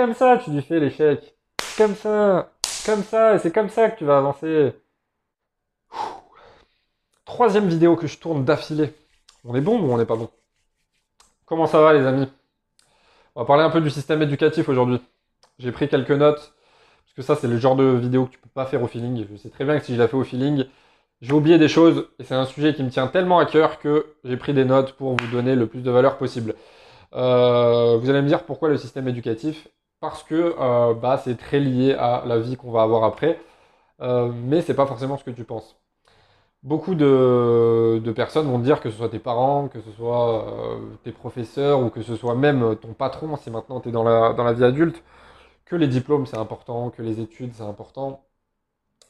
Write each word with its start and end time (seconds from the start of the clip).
comme 0.00 0.14
ça 0.14 0.38
tu 0.38 0.50
lui 0.50 0.62
fais 0.62 0.80
l'échec. 0.80 1.34
Comme 1.76 1.94
ça, 1.94 2.52
comme 2.86 3.02
ça, 3.02 3.34
et 3.34 3.38
c'est 3.38 3.52
comme 3.52 3.68
ça 3.68 3.90
que 3.90 3.98
tu 3.98 4.04
vas 4.06 4.16
avancer. 4.16 4.72
Troisième 7.26 7.68
vidéo 7.68 7.96
que 7.96 8.06
je 8.06 8.18
tourne 8.18 8.44
d'affilée. 8.44 8.94
On 9.44 9.54
est 9.54 9.60
bon 9.60 9.78
ou 9.78 9.92
on 9.92 9.98
n'est 9.98 10.06
pas 10.06 10.16
bon? 10.16 10.30
Comment 11.44 11.66
ça 11.66 11.82
va 11.82 11.92
les 11.92 12.06
amis? 12.06 12.28
On 13.34 13.42
va 13.42 13.46
parler 13.46 13.62
un 13.62 13.68
peu 13.68 13.82
du 13.82 13.90
système 13.90 14.22
éducatif 14.22 14.70
aujourd'hui. 14.70 15.02
J'ai 15.58 15.70
pris 15.70 15.86
quelques 15.86 16.10
notes, 16.10 16.54
parce 17.04 17.14
que 17.14 17.22
ça 17.22 17.36
c'est 17.36 17.48
le 17.48 17.58
genre 17.58 17.76
de 17.76 17.84
vidéo 17.84 18.24
que 18.24 18.32
tu 18.32 18.38
peux 18.38 18.48
pas 18.48 18.64
faire 18.64 18.82
au 18.82 18.86
feeling. 18.86 19.26
Je 19.30 19.36
sais 19.36 19.50
très 19.50 19.66
bien 19.66 19.78
que 19.78 19.84
si 19.84 19.94
je 19.94 19.98
la 19.98 20.08
fais 20.08 20.16
au 20.16 20.24
feeling, 20.24 20.64
j'ai 21.20 21.32
oublié 21.32 21.58
des 21.58 21.68
choses, 21.68 22.08
et 22.18 22.24
c'est 22.24 22.34
un 22.34 22.46
sujet 22.46 22.72
qui 22.74 22.82
me 22.82 22.88
tient 22.88 23.06
tellement 23.06 23.38
à 23.38 23.44
cœur 23.44 23.78
que 23.78 24.14
j'ai 24.24 24.38
pris 24.38 24.54
des 24.54 24.64
notes 24.64 24.92
pour 24.92 25.14
vous 25.14 25.26
donner 25.30 25.54
le 25.56 25.66
plus 25.66 25.82
de 25.82 25.90
valeur 25.90 26.16
possible. 26.16 26.54
Euh, 27.12 27.98
vous 27.98 28.08
allez 28.08 28.22
me 28.22 28.28
dire 28.28 28.44
pourquoi 28.44 28.68
le 28.68 28.78
système 28.78 29.08
éducatif 29.08 29.68
Parce 30.00 30.22
que 30.22 30.54
euh, 30.58 30.94
bah, 30.94 31.18
c'est 31.22 31.36
très 31.36 31.60
lié 31.60 31.94
à 31.94 32.24
la 32.26 32.38
vie 32.38 32.56
qu'on 32.56 32.70
va 32.70 32.82
avoir 32.82 33.04
après, 33.04 33.40
euh, 34.02 34.32
mais 34.32 34.62
c'est 34.62 34.74
pas 34.74 34.86
forcément 34.86 35.16
ce 35.18 35.24
que 35.24 35.30
tu 35.30 35.44
penses 35.44 35.76
beaucoup 36.62 36.94
de, 36.94 38.12
personnes 38.14 38.46
vont 38.46 38.58
dire 38.58 38.80
que 38.80 38.90
ce 38.90 38.96
soit 38.96 39.08
tes 39.08 39.18
parents, 39.18 39.68
que 39.68 39.80
ce 39.80 39.90
soit 39.92 40.76
euh, 40.76 40.96
tes 41.04 41.12
professeurs 41.12 41.80
ou 41.80 41.90
que 41.90 42.02
ce 42.02 42.16
soit 42.16 42.34
même 42.34 42.76
ton 42.76 42.92
patron 42.94 43.36
si 43.36 43.50
maintenant 43.50 43.80
tu 43.80 43.88
es 43.90 43.92
dans 43.92 44.02
la, 44.04 44.32
dans 44.34 44.44
la 44.44 44.52
vie 44.52 44.64
adulte, 44.64 45.02
que 45.66 45.76
les 45.76 45.88
diplômes 45.88 46.26
c'est 46.26 46.38
important, 46.38 46.90
que 46.90 47.02
les 47.02 47.20
études 47.20 47.54
c'est 47.54 47.62
important. 47.62 48.24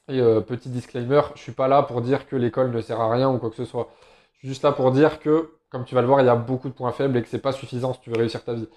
Et 0.09 0.21
euh, 0.21 0.41
petit 0.41 0.69
disclaimer, 0.71 1.23
je 1.37 1.43
suis 1.43 1.53
pas 1.53 1.69
là 1.69 1.83
pour 1.83 2.03
dire 2.03 2.27
que 2.29 2.37
l'école 2.37 2.71
ne 2.73 2.81
sert 2.81 3.01
à 3.01 3.11
rien 3.13 3.31
ou 3.31 3.39
quoi 3.39 3.51
que 3.51 3.57
ce 3.57 3.65
soit. 3.65 3.91
Je 4.35 4.39
suis 4.41 4.49
juste 4.49 4.63
là 4.65 4.73
pour 4.73 4.91
dire 4.93 5.21
que, 5.21 5.53
comme 5.71 5.85
tu 5.85 5.95
vas 5.95 6.03
le 6.03 6.09
voir, 6.09 6.21
il 6.21 6.27
y 6.27 6.29
a 6.29 6.37
beaucoup 6.37 6.69
de 6.69 6.75
points 6.75 6.93
faibles 6.93 7.17
et 7.17 7.23
que 7.23 7.29
c'est 7.29 7.39
pas 7.41 7.53
suffisant 7.53 7.95
si 7.95 8.01
tu 8.01 8.11
veux 8.11 8.17
réussir 8.19 8.45
ta 8.45 8.55
vie. 8.55 8.69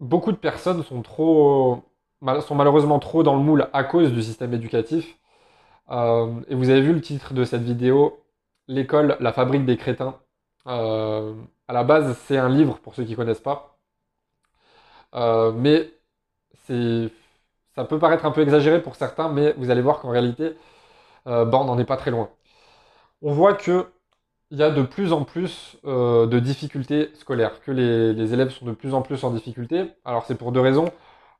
Euh, 0.00 0.04
beaucoup 0.04 0.32
de 0.32 0.36
personnes 0.36 0.82
sont 0.82 1.02
trop 1.02 1.84
sont 2.40 2.54
malheureusement 2.54 2.98
trop 2.98 3.22
dans 3.22 3.36
le 3.36 3.42
moule 3.42 3.68
à 3.72 3.84
cause 3.84 4.12
du 4.12 4.22
système 4.22 4.54
éducatif. 4.54 5.18
Euh, 5.90 6.40
et 6.48 6.54
vous 6.54 6.70
avez 6.70 6.82
vu 6.82 6.92
le 6.94 7.00
titre 7.00 7.34
de 7.34 7.44
cette 7.44 7.62
vidéo, 7.62 8.22
L'école, 8.68 9.16
la 9.20 9.32
fabrique 9.32 9.64
des 9.66 9.76
crétins. 9.76 10.18
Euh, 10.66 11.34
à 11.68 11.72
la 11.72 11.84
base, 11.84 12.16
c'est 12.26 12.38
un 12.38 12.48
livre 12.48 12.78
pour 12.80 12.94
ceux 12.94 13.04
qui 13.04 13.12
ne 13.12 13.16
connaissent 13.16 13.40
pas. 13.40 13.78
Euh, 15.14 15.52
mais 15.52 15.90
ça 17.74 17.84
peut 17.84 17.98
paraître 17.98 18.24
un 18.26 18.30
peu 18.32 18.42
exagéré 18.42 18.82
pour 18.82 18.96
certains, 18.96 19.28
mais 19.28 19.52
vous 19.56 19.70
allez 19.70 19.82
voir 19.82 20.00
qu'en 20.00 20.10
réalité, 20.10 20.56
bah, 21.26 21.48
on 21.52 21.64
n'en 21.64 21.78
est 21.78 21.84
pas 21.84 21.96
très 21.96 22.10
loin. 22.10 22.30
On 23.22 23.32
voit 23.32 23.54
que 23.54 23.86
il 24.50 24.58
y 24.58 24.62
a 24.62 24.70
de 24.70 24.82
plus 24.82 25.12
en 25.12 25.24
plus 25.24 25.76
de 25.84 26.38
difficultés 26.38 27.10
scolaires, 27.14 27.60
que 27.60 27.70
les, 27.72 28.12
les, 28.12 28.34
élèves 28.34 28.50
sont 28.50 28.66
de 28.66 28.72
plus 28.72 28.94
en 28.94 29.02
plus 29.02 29.24
en 29.24 29.30
difficulté. 29.30 29.92
Alors 30.04 30.24
c'est 30.26 30.36
pour 30.36 30.52
deux 30.52 30.60
raisons. 30.60 30.90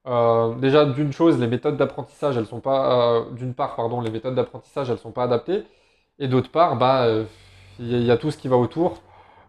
Euh, 0.07 0.55
déjà, 0.55 0.85
d'une 0.87 1.13
chose, 1.13 1.39
les 1.39 1.49
méthodes 1.49 1.77
d'apprentissage, 1.77 2.37
elles 2.37 2.47
sont 2.47 2.61
pas, 2.61 3.19
euh, 3.19 3.31
d'une 3.33 3.55
part, 3.55 3.75
pardon, 3.77 4.01
les 4.01 4.11
méthodes 4.11 4.35
d'apprentissage, 4.37 4.89
elles 4.91 4.99
sont 4.99 5.11
pas 5.11 5.25
adaptées, 5.25 5.65
et 6.19 6.29
d'autre 6.29 6.51
part, 6.51 6.77
bah, 6.77 7.05
euh, 7.07 7.25
il 7.81 8.03
y, 8.05 8.11
a 8.11 8.17
tout 8.17 8.31
ce 8.31 8.39
qui 8.39 8.49
va 8.49 8.57
autour. 8.57 9.03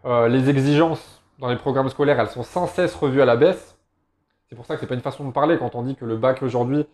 les 0.04 0.50
exigences 0.50 1.22
dans 1.38 1.48
les 1.48 1.56
programmes 1.56 1.88
scolaires, 1.88 2.20
elles 2.20 2.28
sont 2.28 2.42
sans 2.42 2.66
cesse 2.66 2.94
revues 2.94 3.22
à 3.22 3.24
la 3.26 3.36
baisse. 3.36 3.78
C'est 4.48 4.56
pour 4.56 4.66
ça 4.66 4.74
que 4.74 4.80
c'est 4.80 4.86
pas 4.86 4.94
une 4.94 5.00
façon 5.02 5.26
de 5.26 5.32
parler 5.32 5.58
quand 5.58 5.74
on 5.74 5.82
dit 5.82 5.96
que 5.96 6.04
le 6.04 6.16
bac 6.16 6.42
aujourd'hui, 6.42 6.86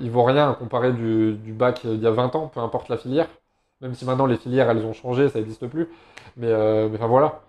il 0.00 0.10
vaut 0.10 0.24
rien 0.24 0.54
comparé 0.54 0.92
du, 0.92 1.34
du 1.34 1.52
bac 1.52 1.82
il 1.84 2.00
y 2.00 2.06
a 2.06 2.10
20 2.10 2.36
ans, 2.36 2.48
peu 2.48 2.60
importe 2.60 2.88
la 2.88 2.96
filière. 2.98 3.28
Même 3.82 3.94
si 3.94 4.04
maintenant 4.04 4.26
les 4.26 4.36
filières, 4.36 4.70
elles 4.70 4.84
ont 4.84 4.92
changé, 4.94 5.28
ça 5.28 5.38
n'existe 5.38 5.66
plus. 5.66 5.88
Mais, 6.36 6.48
mais 6.88 6.96
enfin 6.96 7.08
voilà. 7.08 7.42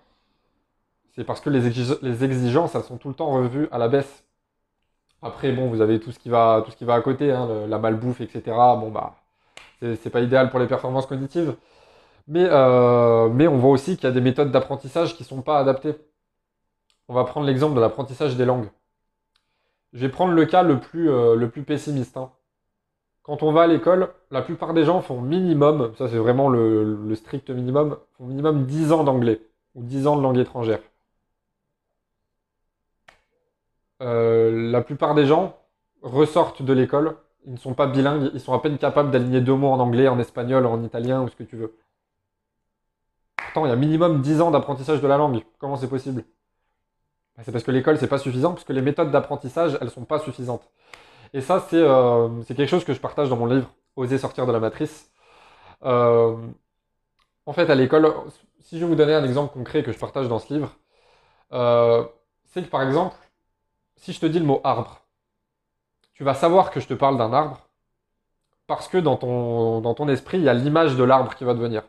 C'est 1.16 1.24
parce 1.24 1.42
que 1.42 1.50
les, 1.50 1.62
les 2.02 2.24
exigences, 2.24 2.76
elles 2.76 2.84
sont 2.84 2.98
tout 2.98 3.08
le 3.10 3.14
temps 3.14 3.32
revues 3.32 3.68
à 3.72 3.78
la 3.78 3.88
baisse. 3.88 4.24
Après, 5.22 5.52
bon, 5.54 5.70
vous 5.70 5.82
avez 5.82 6.00
tout 6.00 6.12
ce 6.12 6.20
qui 6.20 6.30
va, 6.30 6.64
tout 6.66 6.72
ce 6.72 6.76
qui 6.76 6.86
va 6.86 6.96
à 6.96 7.02
côté, 7.02 7.32
hein, 7.32 7.68
la 7.68 7.80
malbouffe, 7.80 8.20
etc. 8.22 8.42
Bon, 8.48 8.92
bah, 8.92 9.16
c'est 9.82 10.10
pas 10.10 10.22
idéal 10.22 10.50
pour 10.50 10.60
les 10.60 10.68
performances 10.68 11.06
cognitives. 11.06 11.56
Mais, 12.28 12.48
euh, 12.50 13.30
mais 13.30 13.48
on 13.48 13.58
voit 13.58 13.72
aussi 13.72 13.96
qu'il 13.96 14.06
y 14.06 14.08
a 14.08 14.12
des 14.12 14.22
méthodes 14.22 14.52
d'apprentissage 14.52 15.16
qui 15.16 15.24
ne 15.24 15.28
sont 15.28 15.42
pas 15.42 15.60
adaptées. 15.60 15.96
On 17.08 17.14
va 17.14 17.26
prendre 17.26 17.46
l'exemple 17.46 17.76
de 17.76 17.82
l'apprentissage 17.82 18.36
des 18.38 18.46
langues. 18.46 18.70
Je 19.94 20.00
vais 20.00 20.10
prendre 20.10 20.34
le 20.34 20.46
cas 20.46 20.64
le 20.64 20.80
plus, 20.80 21.10
euh, 21.10 21.36
le 21.36 21.50
plus 21.50 21.64
pessimiste. 21.64 22.18
Hein. 22.18 22.32
Quand 23.24 23.42
on 23.42 23.54
va 23.54 23.64
à 23.64 23.68
l'école, 23.68 24.14
la 24.32 24.42
plupart 24.42 24.74
des 24.74 24.84
gens 24.84 25.02
font 25.02 25.22
minimum, 25.22 25.94
ça 25.98 26.10
c'est 26.10 26.18
vraiment 26.18 26.50
le, 26.50 27.16
strict 27.16 27.50
minimum, 27.50 27.98
font 28.18 28.26
minimum 28.26 28.66
10 28.66 28.92
ans 28.92 29.06
d'anglais 29.06 29.42
ou 29.76 29.84
10 29.84 30.08
ans 30.08 30.18
de 30.18 30.22
langue 30.22 30.38
étrangère. 30.38 30.80
Euh, 34.02 34.70
la 34.72 34.82
plupart 34.82 35.16
des 35.16 35.26
gens 35.26 35.58
ressortent 36.02 36.62
de 36.62 36.74
l'école, 36.74 37.16
ils 37.46 37.54
ne 37.54 37.58
sont 37.58 37.74
pas 37.74 37.88
bilingues, 37.88 38.30
ils 38.34 38.42
sont 38.42 38.54
à 38.54 38.60
peine 38.60 38.78
capables 38.78 39.10
d'aligner 39.12 39.40
deux 39.40 39.56
mots 39.56 39.72
en 39.72 39.80
anglais, 39.80 40.10
en 40.10 40.20
espagnol, 40.20 40.66
en 40.66 40.84
italien 40.84 41.24
ou 41.24 41.30
ce 41.30 41.36
que 41.38 41.44
tu 41.44 41.56
veux. 41.56 41.78
Pourtant, 43.38 43.66
il 43.66 43.70
y 43.70 43.72
a 43.72 43.78
minimum 43.78 44.22
10 44.22 44.42
ans 44.42 44.52
d'apprentissage 44.52 45.02
de 45.02 45.08
la 45.08 45.18
langue. 45.18 45.44
Comment 45.60 45.78
c'est 45.78 45.88
possible? 45.88 46.26
Bah, 47.38 47.44
C'est 47.46 47.54
parce 47.54 47.64
que 47.64 47.72
l'école, 47.72 47.98
c'est 47.98 48.08
pas 48.08 48.18
suffisant, 48.18 48.52
parce 48.52 48.66
que 48.66 48.74
les 48.74 48.82
méthodes 48.82 49.12
d'apprentissage, 49.12 49.78
elles 49.80 49.92
sont 49.92 50.04
pas 50.04 50.20
suffisantes. 50.20 50.70
Et 51.34 51.42
ça, 51.42 51.66
euh, 51.74 52.30
c'est 52.46 52.56
quelque 52.56 52.70
chose 52.70 52.86
que 52.86 52.94
je 52.94 53.00
partage 53.00 53.30
dans 53.30 53.38
mon 53.38 53.48
livre, 53.48 53.70
Oser 53.96 54.18
sortir 54.18 54.46
de 54.46 54.52
la 54.52 54.60
matrice. 54.60 55.12
Euh, 55.84 56.38
en 57.46 57.54
fait, 57.54 57.70
à 57.70 57.76
l'école, 57.76 58.14
si 58.60 58.78
je 58.78 58.86
vais 58.86 58.90
vous 58.90 58.96
donner 58.96 59.14
un 59.14 59.24
exemple 59.24 59.54
concret 59.54 59.84
que 59.84 59.92
je 59.92 60.00
partage 60.00 60.28
dans 60.28 60.40
ce 60.40 60.54
livre, 60.54 60.76
c'est 62.46 62.64
que 62.64 62.70
par 62.70 62.84
exemple, 62.84 63.16
si 63.96 64.14
je 64.14 64.20
te 64.20 64.26
dis 64.26 64.40
le 64.40 64.46
mot 64.46 64.62
arbre, 64.64 65.02
tu 66.14 66.24
vas 66.24 66.34
savoir 66.34 66.72
que 66.72 66.80
je 66.80 66.88
te 66.88 66.94
parle 66.94 67.18
d'un 67.18 67.34
arbre 67.34 67.68
parce 68.68 68.88
que 68.88 68.98
dans 68.98 69.18
ton, 69.18 69.82
dans 69.82 69.94
ton 69.94 70.08
esprit, 70.08 70.38
il 70.38 70.44
y 70.44 70.50
a 70.50 70.54
l'image 70.54 70.96
de 70.96 71.04
l'arbre 71.04 71.36
qui 71.36 71.44
va 71.44 71.54
devenir. 71.54 71.84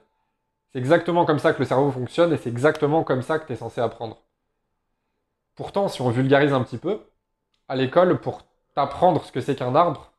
C'est 0.73 0.79
exactement 0.79 1.25
comme 1.25 1.39
ça 1.39 1.53
que 1.53 1.61
le 1.61 1.67
cerveau 1.67 1.91
fonctionne 1.91 2.33
et 2.33 2.37
c'est 2.37 2.51
exactement 2.51 3.05
comme 3.05 3.23
ça 3.23 3.39
que 3.39 3.47
tu 3.47 3.53
es 3.53 3.57
censé 3.57 3.81
apprendre. 3.81 4.19
Pourtant, 5.55 5.89
si 5.89 6.03
on 6.03 6.11
vulgarise 6.11 6.53
un 6.53 6.63
petit 6.63 6.79
peu, 6.79 7.01
à 7.69 7.77
l'école, 7.77 8.21
pour 8.21 8.43
t'apprendre 8.75 9.25
ce 9.25 9.33
que 9.33 9.41
c'est 9.41 9.57
qu'un 9.57 9.75
arbre, 9.75 10.13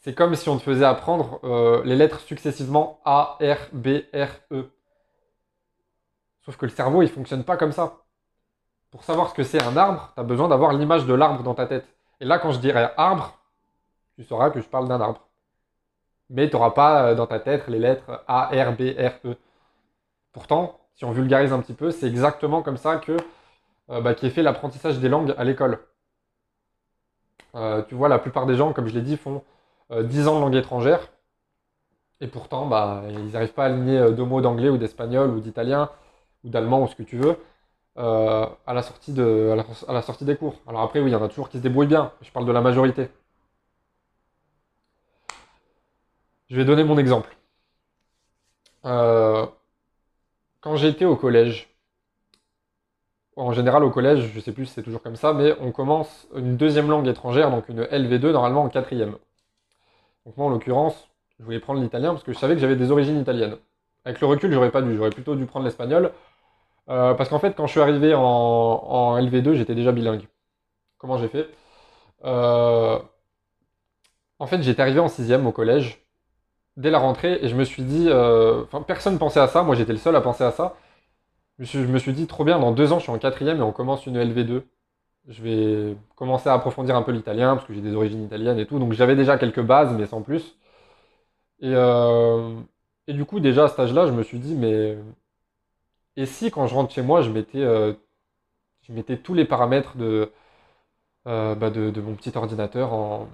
c'est 0.00 0.14
comme 0.14 0.34
si 0.34 0.48
on 0.48 0.56
te 0.56 0.62
faisait 0.62 0.84
apprendre 0.84 1.40
euh, 1.44 1.82
les 1.84 1.96
lettres 1.96 2.20
successivement 2.20 3.00
A, 3.04 3.38
R, 3.40 3.68
B, 3.72 4.04
R, 4.14 4.28
E. 4.52 4.70
Sauf 6.42 6.56
que 6.56 6.66
le 6.66 6.72
cerveau, 6.72 7.02
il 7.02 7.08
fonctionne 7.08 7.44
pas 7.44 7.56
comme 7.56 7.72
ça 7.72 8.00
pour 8.90 9.04
savoir 9.04 9.30
ce 9.30 9.34
que 9.34 9.42
c'est 9.42 9.62
un 9.62 9.76
arbre, 9.76 10.10
tu 10.14 10.20
as 10.20 10.24
besoin 10.24 10.48
d'avoir 10.48 10.72
l'image 10.72 11.06
de 11.06 11.14
l'arbre 11.14 11.42
dans 11.42 11.54
ta 11.54 11.66
tête. 11.66 11.86
Et 12.20 12.24
là, 12.24 12.38
quand 12.38 12.52
je 12.52 12.58
dirais 12.58 12.92
arbre, 12.96 13.38
tu 14.16 14.24
sauras 14.24 14.50
que 14.50 14.60
je 14.60 14.66
parle 14.66 14.88
d'un 14.88 15.00
arbre. 15.00 15.28
Mais 16.28 16.48
tu 16.48 16.56
n'auras 16.56 16.70
pas 16.70 17.04
euh, 17.06 17.14
dans 17.14 17.26
ta 17.26 17.40
tête 17.40 17.68
les 17.68 17.78
lettres 17.78 18.24
A, 18.26 18.46
R, 18.46 18.72
B, 18.72 18.94
R, 18.98 19.12
E. 19.24 19.36
Pourtant, 20.32 20.80
si 20.94 21.04
on 21.04 21.12
vulgarise 21.12 21.52
un 21.52 21.60
petit 21.60 21.72
peu, 21.72 21.90
c'est 21.90 22.06
exactement 22.06 22.62
comme 22.62 22.76
ça 22.76 22.96
que 22.96 23.16
euh, 23.90 24.00
bah, 24.00 24.12
est 24.12 24.30
fait 24.30 24.42
l'apprentissage 24.42 24.98
des 24.98 25.08
langues 25.08 25.34
à 25.38 25.44
l'école. 25.44 25.78
Euh, 27.54 27.82
tu 27.88 27.94
vois, 27.94 28.08
la 28.08 28.18
plupart 28.18 28.46
des 28.46 28.56
gens, 28.56 28.72
comme 28.72 28.86
je 28.88 28.94
l'ai 28.94 29.02
dit, 29.02 29.16
font 29.16 29.42
10 29.92 30.28
ans 30.28 30.36
de 30.36 30.40
langue 30.40 30.54
étrangère. 30.54 31.00
Et 32.20 32.28
pourtant, 32.28 32.66
bah, 32.66 33.02
ils 33.08 33.32
n'arrivent 33.32 33.54
pas 33.54 33.64
à 33.64 33.66
aligner 33.66 34.12
deux 34.12 34.24
mots 34.24 34.40
d'anglais 34.40 34.68
ou 34.68 34.76
d'espagnol 34.76 35.30
ou 35.30 35.40
d'italien 35.40 35.90
ou 36.44 36.48
d'allemand 36.48 36.82
ou 36.82 36.88
ce 36.88 36.94
que 36.94 37.02
tu 37.02 37.16
veux. 37.16 37.36
Euh, 37.98 38.46
à, 38.66 38.72
la 38.72 38.82
sortie 38.82 39.12
de, 39.12 39.50
à 39.88 39.92
la, 39.92 40.02
sortie 40.02 40.24
des 40.24 40.36
cours. 40.36 40.60
Alors 40.66 40.82
après, 40.82 41.00
oui, 41.00 41.10
il 41.10 41.12
y 41.12 41.16
en 41.16 41.22
a 41.22 41.28
toujours 41.28 41.48
qui 41.48 41.58
se 41.58 41.62
débrouillent 41.62 41.88
bien. 41.88 42.12
Je 42.22 42.30
parle 42.30 42.46
de 42.46 42.52
la 42.52 42.60
majorité. 42.60 43.08
Je 46.48 46.56
vais 46.56 46.64
donner 46.64 46.84
mon 46.84 46.98
exemple. 46.98 47.36
Euh, 48.84 49.46
quand 50.60 50.76
j'étais 50.76 51.04
au 51.04 51.16
collège, 51.16 51.68
en 53.40 53.52
général 53.52 53.84
au 53.84 53.90
collège, 53.90 54.30
je 54.34 54.40
sais 54.40 54.52
plus 54.52 54.66
si 54.66 54.74
c'est 54.74 54.82
toujours 54.82 55.02
comme 55.02 55.16
ça, 55.16 55.32
mais 55.32 55.54
on 55.60 55.72
commence 55.72 56.28
une 56.36 56.56
deuxième 56.56 56.88
langue 56.90 57.08
étrangère, 57.08 57.50
donc 57.50 57.68
une 57.68 57.82
LV2 57.84 58.32
normalement 58.32 58.62
en 58.62 58.68
quatrième. 58.68 59.16
Donc 60.26 60.36
moi 60.36 60.46
en 60.46 60.50
l'occurrence, 60.50 61.08
je 61.38 61.44
voulais 61.44 61.60
prendre 61.60 61.80
l'italien 61.80 62.12
parce 62.12 62.22
que 62.22 62.32
je 62.32 62.38
savais 62.38 62.54
que 62.54 62.60
j'avais 62.60 62.76
des 62.76 62.90
origines 62.90 63.18
italiennes. 63.18 63.56
Avec 64.04 64.20
le 64.20 64.26
recul, 64.26 64.52
j'aurais 64.52 64.70
pas 64.70 64.82
dû, 64.82 64.96
j'aurais 64.96 65.10
plutôt 65.10 65.34
dû 65.36 65.46
prendre 65.46 65.64
l'espagnol. 65.64 66.12
Euh, 66.88 67.14
parce 67.14 67.30
qu'en 67.30 67.38
fait, 67.38 67.54
quand 67.56 67.66
je 67.66 67.72
suis 67.72 67.80
arrivé 67.80 68.14
en, 68.14 69.18
LV2, 69.18 69.54
j'étais 69.54 69.74
déjà 69.74 69.92
bilingue. 69.92 70.28
Comment 70.98 71.18
j'ai 71.18 71.28
fait? 71.28 71.48
Euh, 72.24 72.98
En 74.38 74.46
fait, 74.46 74.62
j'étais 74.62 74.82
arrivé 74.82 75.00
en 75.00 75.08
6 75.08 75.32
au 75.34 75.52
collège, 75.52 76.04
dès 76.76 76.90
la 76.90 76.98
rentrée, 76.98 77.38
et 77.42 77.48
je 77.48 77.56
me 77.56 77.64
suis 77.64 77.82
dit... 77.82 78.08
Euh, 78.08 78.64
enfin, 78.64 78.82
personne 78.82 79.18
pensait 79.18 79.40
à 79.40 79.48
ça, 79.48 79.62
moi 79.62 79.74
j'étais 79.76 79.92
le 79.92 79.98
seul 79.98 80.16
à 80.16 80.20
penser 80.20 80.44
à 80.44 80.50
ça. 80.52 80.76
Je 81.60 81.78
me, 81.80 81.98
suis, 81.98 82.12
dit, 82.12 82.26
trop 82.26 82.44
bien, 82.44 82.58
dans 82.58 82.72
deux 82.72 82.92
ans, 82.92 82.98
je 82.98 83.04
suis 83.04 83.12
en 83.12 83.18
quatrième 83.18 83.58
et 83.58 83.62
on 83.62 83.72
commence 83.72 84.06
une 84.06 84.16
LV2. 84.18 84.62
Je 85.28 85.42
vais 85.42 85.96
commencer 86.16 86.48
à 86.48 86.54
approfondir 86.54 86.96
un 86.96 87.02
peu 87.02 87.12
l'italien, 87.12 87.56
parce 87.56 87.66
que 87.66 87.74
j'ai 87.74 87.82
des 87.82 87.94
origines 87.94 88.24
italiennes 88.24 88.58
et 88.58 88.66
tout. 88.66 88.78
Donc 88.78 88.92
j'avais 88.94 89.16
déjà 89.16 89.38
quelques 89.38 89.62
bases, 89.62 89.92
mais 89.94 90.06
sans 90.06 90.22
plus. 90.22 90.56
Et, 91.60 91.72
et 93.06 93.12
du 93.12 93.24
coup, 93.24 93.40
déjà 93.40 93.64
à 93.64 93.68
cet 93.68 93.80
âge-là, 93.80 94.06
je 94.06 94.12
me 94.12 94.22
suis 94.22 94.38
dit, 94.38 94.54
mais 94.54 94.96
et 96.16 96.26
si 96.26 96.50
quand 96.50 96.66
je 96.66 96.74
rentre 96.74 96.92
chez 96.92 97.02
moi, 97.02 97.22
je 97.22 97.30
mettais, 97.30 97.62
euh, 97.62 97.92
je 98.82 98.92
mettais 98.92 99.18
tous 99.18 99.34
les 99.34 99.44
paramètres 99.44 99.96
de, 99.96 100.32
euh, 101.26 101.54
bah, 101.54 101.70
de, 101.70 101.90
de, 101.90 102.00
mon 102.00 102.14
petit 102.16 102.36
ordinateur 102.36 102.92
en, 102.92 103.28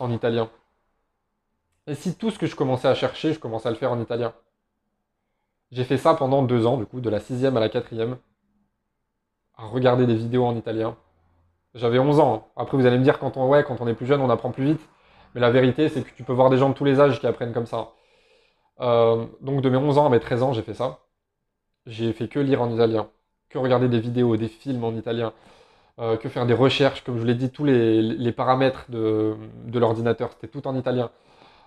en 0.00 0.10
italien. 0.12 0.50
Et 1.86 1.94
si 1.94 2.14
tout 2.16 2.30
ce 2.30 2.38
que 2.38 2.46
je 2.46 2.56
commençais 2.56 2.88
à 2.88 2.94
chercher, 2.94 3.34
je 3.34 3.38
commençais 3.38 3.68
à 3.68 3.70
le 3.70 3.76
faire 3.76 3.92
en 3.92 4.00
italien. 4.00 4.32
J'ai 5.72 5.84
fait 5.84 5.98
ça 5.98 6.14
pendant 6.14 6.42
deux 6.42 6.66
ans, 6.66 6.76
du 6.76 6.86
coup, 6.86 7.00
de 7.00 7.10
la 7.10 7.20
sixième 7.20 7.56
à 7.56 7.60
la 7.60 7.68
quatrième, 7.68 8.18
à 9.56 9.66
regarder 9.66 10.06
des 10.06 10.14
vidéos 10.16 10.44
en 10.46 10.56
italien. 10.56 10.96
J'avais 11.74 11.98
11 11.98 12.20
ans. 12.20 12.34
Hein. 12.34 12.42
Après, 12.56 12.76
vous 12.76 12.86
allez 12.86 12.98
me 12.98 13.04
dire, 13.04 13.18
quand 13.18 13.36
on, 13.36 13.48
ouais, 13.48 13.64
quand 13.64 13.80
on 13.80 13.86
est 13.86 13.94
plus 13.94 14.06
jeune, 14.06 14.20
on 14.20 14.30
apprend 14.30 14.50
plus 14.50 14.64
vite. 14.64 14.88
Mais 15.34 15.40
la 15.40 15.50
vérité, 15.50 15.88
c'est 15.88 16.02
que 16.02 16.10
tu 16.16 16.24
peux 16.24 16.32
voir 16.32 16.50
des 16.50 16.58
gens 16.58 16.68
de 16.70 16.74
tous 16.74 16.84
les 16.84 17.00
âges 17.00 17.20
qui 17.20 17.26
apprennent 17.26 17.52
comme 17.52 17.66
ça. 17.66 17.90
Euh, 18.80 19.26
donc, 19.40 19.62
de 19.62 19.68
mes 19.70 19.76
11 19.76 19.98
ans 19.98 20.06
à 20.06 20.10
mes 20.10 20.20
13 20.20 20.42
ans, 20.42 20.52
j'ai 20.52 20.62
fait 20.62 20.74
ça. 20.74 21.00
J'ai 21.86 22.12
fait 22.12 22.28
que 22.28 22.40
lire 22.40 22.62
en 22.62 22.70
italien, 22.72 23.08
que 23.50 23.58
regarder 23.58 23.88
des 23.88 24.00
vidéos, 24.00 24.36
des 24.36 24.48
films 24.48 24.84
en 24.84 24.92
italien, 24.94 25.32
euh, 26.00 26.16
que 26.16 26.28
faire 26.28 26.46
des 26.46 26.54
recherches, 26.54 27.04
comme 27.04 27.16
je 27.16 27.20
vous 27.20 27.26
l'ai 27.26 27.34
dit, 27.34 27.50
tous 27.50 27.64
les, 27.64 28.32
paramètres 28.32 28.86
de, 28.90 29.36
l'ordinateur, 29.74 30.30
c'était 30.32 30.48
tout 30.48 30.66
en 30.68 30.76
italien. 30.76 31.10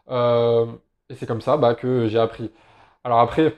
Euh, 0.10 0.68
et 1.10 1.16
c'est 1.16 1.28
comme 1.28 1.42
ça 1.42 1.58
bah, 1.58 1.76
que 1.76 2.08
j'ai 2.08 2.20
appris. 2.20 2.52
Alors 3.04 3.20
après, 3.20 3.56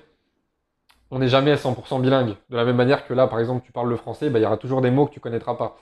on 1.11 1.19
n'est 1.19 1.27
jamais 1.27 1.55
100% 1.55 1.99
bilingue. 1.99 2.35
De 2.49 2.57
la 2.57 2.65
même 2.65 2.75
manière 2.75 3.05
que 3.07 3.13
là, 3.13 3.27
par 3.27 3.39
exemple, 3.39 3.65
tu 3.65 3.71
parles 3.71 3.89
le 3.89 3.95
français, 3.97 4.29
bah, 4.29 4.39
il 4.39 4.43
y 4.43 4.45
aura 4.45 4.57
toujours 4.57 4.81
des 4.81 4.91
mots 4.91 5.05
que 5.05 5.13
tu 5.13 5.19
connaîtras 5.19 5.55
pas. 5.55 5.77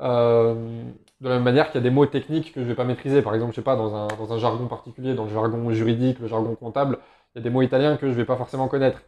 Euh, 0.00 0.54
de 1.20 1.28
la 1.28 1.36
même 1.36 1.44
manière 1.44 1.66
qu'il 1.70 1.76
y 1.76 1.84
a 1.84 1.88
des 1.88 1.94
mots 1.94 2.06
techniques 2.06 2.52
que 2.52 2.62
je 2.62 2.66
vais 2.66 2.74
pas 2.74 2.84
maîtriser. 2.84 3.22
Par 3.22 3.34
exemple, 3.34 3.52
je 3.52 3.56
sais 3.56 3.62
pas, 3.62 3.76
dans 3.76 3.94
un, 3.94 4.08
dans 4.08 4.32
un 4.32 4.38
jargon 4.38 4.66
particulier, 4.66 5.14
dans 5.14 5.24
le 5.24 5.30
jargon 5.30 5.70
juridique, 5.70 6.18
le 6.20 6.28
jargon 6.28 6.54
comptable, 6.56 6.98
il 7.34 7.38
y 7.38 7.40
a 7.40 7.44
des 7.44 7.50
mots 7.50 7.62
italiens 7.62 7.96
que 7.96 8.08
je 8.08 8.12
vais 8.14 8.24
pas 8.24 8.36
forcément 8.36 8.68
connaître. 8.68 9.02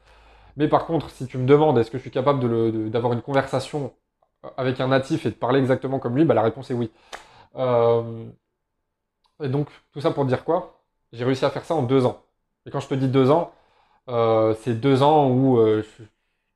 Mais 0.56 0.69
par 0.69 0.87
contre, 0.87 1.11
si 1.11 1.26
tu 1.26 1.38
me 1.38 1.47
demandes 1.47 1.79
est-ce 1.79 1.91
que 1.91 1.99
je 1.99 2.03
suis 2.03 2.11
capable 2.11 2.91
d'avoir 2.91 3.12
une 3.12 3.23
conversation 3.23 3.93
avec 4.56 4.81
un 4.81 4.88
natif 4.88 5.26
et 5.26 5.31
de 5.31 5.35
parler 5.35 5.61
exactement 5.61 5.99
comme 5.99 6.17
lui, 6.17 6.25
bah, 6.25 6.35
la 6.35 6.43
réponse 6.43 6.70
est 6.70 6.75
oui. 6.75 6.91
Euh, 7.56 8.26
et 9.43 9.49
donc, 9.49 9.69
tout 9.93 10.00
ça 10.00 10.11
pour 10.11 10.25
dire 10.25 10.44
quoi? 10.44 10.82
J'ai 11.12 11.25
réussi 11.25 11.44
à 11.44 11.50
faire 11.50 11.64
ça 11.64 11.75
en 11.75 11.82
deux 11.82 12.06
ans. 12.06 12.23
Et 12.67 12.70
quand 12.70 12.81
je 12.81 12.88
te 12.88 12.94
dis 12.94 13.08
deux 13.08 13.31
ans, 13.31 13.53
euh, 14.08 14.55
c'est 14.62 14.75
deux 14.75 15.03
ans 15.03 15.29
où 15.31 15.58
euh, 15.58 15.85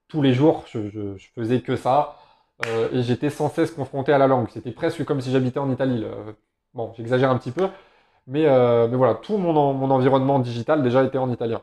tous 0.08 0.22
les 0.22 0.34
jours, 0.34 0.64
je, 0.72 1.16
faisais 1.34 1.60
que 1.62 1.76
ça. 1.76 2.16
et 2.92 3.02
j'étais 3.02 3.30
sans 3.30 3.48
cesse 3.50 3.70
confronté 3.72 4.12
à 4.12 4.18
la 4.18 4.26
langue. 4.26 4.48
C'était 4.50 4.72
presque 4.72 5.04
comme 5.04 5.20
si 5.20 5.30
j'habitais 5.32 5.58
en 5.60 5.70
Italie. 5.70 6.04
Bon, 6.74 6.92
j'exagère 6.96 7.30
un 7.30 7.38
petit 7.38 7.52
peu. 7.52 7.68
Mais, 8.26 8.44
voilà, 8.96 9.14
tout 9.16 9.38
mon, 9.38 9.90
environnement 9.90 10.38
digital 10.40 10.82
déjà 10.82 11.04
était 11.04 11.18
en 11.18 11.30
italien. 11.30 11.62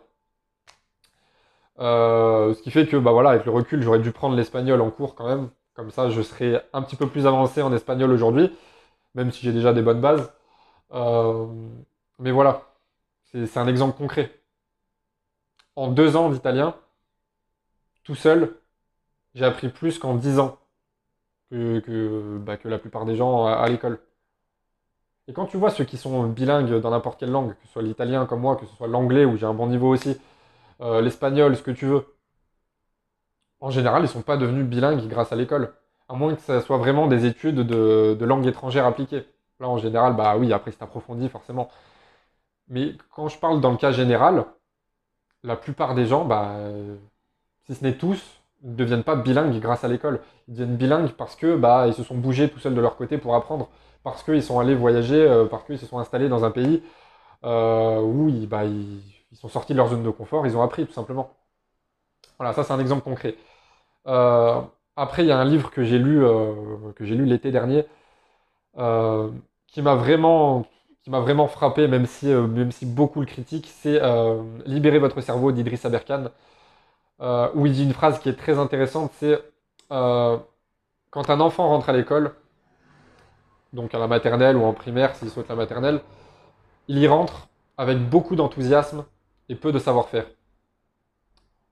ce 1.79 2.61
qui 2.61 2.71
fait 2.71 2.87
que, 2.87 2.97
bah 2.97 3.11
voilà, 3.11 3.31
avec 3.31 3.45
le 3.45 3.51
recul, 3.51 3.81
j'aurais 3.81 3.99
dû 3.99 4.11
prendre 4.11 4.35
l'espagnol 4.35 4.81
en 4.81 4.91
cours 4.91 5.15
quand 5.15 5.27
même. 5.27 5.49
Comme 5.77 5.91
ça, 5.91 6.09
je 6.09 6.21
serai 6.23 6.59
un 6.73 6.81
petit 6.81 6.95
peu 6.95 7.07
plus 7.07 7.27
avancé 7.27 7.61
en 7.61 7.71
espagnol 7.71 8.11
aujourd'hui, 8.11 8.51
même 9.13 9.31
si 9.31 9.45
j'ai 9.45 9.53
déjà 9.53 9.73
des 9.73 9.83
bonnes 9.83 10.01
bases. 10.01 10.33
Euh, 10.93 11.47
mais 12.19 12.31
voilà, 12.31 12.63
c'est 13.25 13.57
un 13.57 13.67
exemple 13.67 13.97
concret. 13.97 14.36
En 15.77 15.89
deux 15.89 16.15
ans 16.15 16.31
d'italien, 16.31 16.75
tout 18.03 18.15
seul, 18.15 18.55
j'ai 19.35 19.45
appris 19.45 19.69
plus 19.69 19.99
qu'en 19.99 20.15
dix 20.15 20.39
ans 20.39 20.57
que, 21.51 22.39
bah, 22.39 22.57
la 22.65 22.79
plupart 22.79 23.05
des 23.05 23.15
gens 23.15 23.45
à, 23.45 23.69
l'école. 23.69 23.99
Et 25.27 25.33
quand 25.33 25.45
tu 25.45 25.57
vois 25.57 25.69
ceux 25.69 25.83
qui 25.85 25.97
sont 25.97 26.27
bilingues 26.27 26.79
dans 26.81 26.89
n'importe 26.89 27.19
quelle 27.19 27.29
langue, 27.29 27.53
que 27.53 27.67
ce 27.67 27.73
soit 27.73 27.83
l'italien 27.83 28.25
comme 28.25 28.41
moi, 28.41 28.55
que 28.55 28.65
ce 28.65 28.75
soit 28.75 28.87
l'anglais 28.87 29.23
où 29.23 29.37
j'ai 29.37 29.45
un 29.45 29.53
bon 29.53 29.67
niveau 29.67 29.89
aussi, 29.93 30.19
euh, 30.81 30.99
l'espagnol, 31.01 31.55
ce 31.55 31.61
que 31.61 31.71
tu 31.71 31.85
veux, 31.85 32.07
en 33.59 33.69
général, 33.69 34.01
ils 34.01 34.05
ne 34.05 34.09
sont 34.09 34.23
pas 34.23 34.37
devenus 34.37 34.65
bilingues 34.65 35.07
grâce 35.07 35.31
à 35.31 35.35
l'école. 35.35 35.75
À 36.09 36.15
moins 36.15 36.33
que 36.35 36.41
ce 36.41 36.59
soit 36.61 36.77
vraiment 36.77 37.05
des 37.05 37.25
études 37.27 37.57
de, 37.57 38.25
langue 38.25 38.47
étrangère 38.47 38.87
appliquée. 38.87 39.27
Là, 39.59 39.69
en 39.69 39.77
général, 39.77 40.15
bah 40.15 40.37
oui, 40.37 40.53
après 40.53 40.71
c'est 40.71 40.81
approfondi 40.81 41.29
forcément. 41.29 41.69
Mais 42.69 42.95
quand 43.11 43.27
je 43.29 43.37
parle 43.39 43.61
dans 43.61 43.71
le 43.71 43.77
cas 43.77 43.91
général, 43.91 44.45
la 45.43 45.55
plupart 45.55 45.95
des 45.95 46.05
gens, 46.05 46.25
bah, 46.25 46.55
si 47.65 47.75
ce 47.75 47.83
n'est 47.83 47.97
tous, 47.97 48.21
ne 48.63 48.75
deviennent 48.75 49.03
pas 49.03 49.15
bilingues 49.15 49.59
grâce 49.59 49.83
à 49.83 49.87
l'école. 49.87 50.21
Ils 50.47 50.55
deviennent 50.55 50.77
bilingues 50.77 51.11
parce 51.11 51.35
que 51.35 51.55
bah, 51.55 51.87
ils 51.87 51.93
se 51.93 52.03
sont 52.03 52.15
bougés 52.15 52.49
tout 52.49 52.59
seuls 52.59 52.75
de 52.75 52.81
leur 52.81 52.95
côté 52.97 53.17
pour 53.17 53.35
apprendre, 53.35 53.69
parce 54.03 54.23
qu'ils 54.23 54.43
sont 54.43 54.59
allés 54.59 54.75
voyager, 54.75 55.21
euh, 55.21 55.45
parce 55.45 55.63
qu'ils 55.65 55.79
se 55.79 55.85
sont 55.85 55.99
installés 55.99 56.29
dans 56.29 56.43
un 56.45 56.51
pays 56.51 56.83
euh, 57.45 58.01
où 58.01 58.31
bah, 58.47 58.65
ils 58.65 59.01
sont 59.33 59.49
sortis 59.49 59.73
de 59.73 59.77
leur 59.77 59.89
zone 59.89 60.03
de 60.03 60.09
confort, 60.09 60.45
ils 60.47 60.57
ont 60.57 60.61
appris 60.61 60.85
tout 60.87 60.93
simplement. 60.93 61.31
Voilà, 62.39 62.53
ça 62.53 62.63
c'est 62.63 62.73
un 62.73 62.79
exemple 62.79 63.03
concret. 63.03 63.35
Euh, 64.07 64.61
après, 64.95 65.23
il 65.23 65.27
y 65.27 65.31
a 65.31 65.37
un 65.37 65.45
livre 65.45 65.71
que 65.71 65.83
j'ai 65.83 65.99
lu, 65.99 66.21
que 66.95 67.05
j'ai 67.05 67.15
lu 67.15 67.25
l'été 67.25 67.51
dernier, 67.51 67.85
qui 69.67 69.81
m'a 69.81 69.95
vraiment, 69.95 70.65
qui 71.07 71.11
m'a 71.11 71.21
vraiment 71.21 71.47
frappé, 71.47 71.87
même 71.87 72.05
si, 72.05 72.25
même 72.25 72.73
si 72.73 72.85
beaucoup 72.85 73.21
le 73.21 73.25
critiquent, 73.25 73.71
c'est 73.73 73.97
Libérer 74.65 74.99
votre 74.99 75.21
cerveau 75.21 75.53
d'Idriss 75.53 75.85
Aberkan, 75.85 76.31
où 77.55 77.65
il 77.65 77.71
dit 77.71 77.85
une 77.85 77.93
phrase 77.93 78.19
qui 78.19 78.27
est 78.27 78.35
très 78.35 78.59
intéressante, 78.59 79.13
c'est 79.17 79.41
quand 79.87 81.29
un 81.29 81.39
enfant 81.39 81.69
rentre 81.69 81.87
à 81.87 81.93
l'école, 81.93 82.35
donc 83.71 83.95
à 83.95 83.99
la 83.99 84.07
maternelle 84.07 84.57
ou 84.57 84.65
en 84.65 84.73
primaire 84.73 85.15
s'il 85.15 85.29
souhaite 85.29 85.47
la 85.47 85.55
maternelle, 85.55 86.01
il 86.89 86.97
y 86.97 87.07
rentre 87.07 87.47
avec 87.77 87.97
beaucoup 87.99 88.35
d'enthousiasme 88.35 89.05
et 89.47 89.55
peu 89.55 89.71
de 89.71 89.79
savoir-faire. 89.79 90.25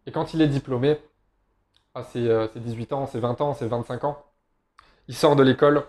Et 0.06 0.14
quand 0.14 0.34
il 0.34 0.42
est 0.42 0.48
diplômé, 0.48 0.98
à 1.94 2.04
ses, 2.04 2.50
18 2.56 2.94
ans, 2.94 3.06
ses 3.06 3.20
20 3.20 3.42
ans, 3.42 3.54
ses 3.54 3.68
25 3.68 4.06
ans, 4.06 4.18
il 5.10 5.16
sort 5.16 5.36
de 5.36 5.44
l'école 5.44 5.84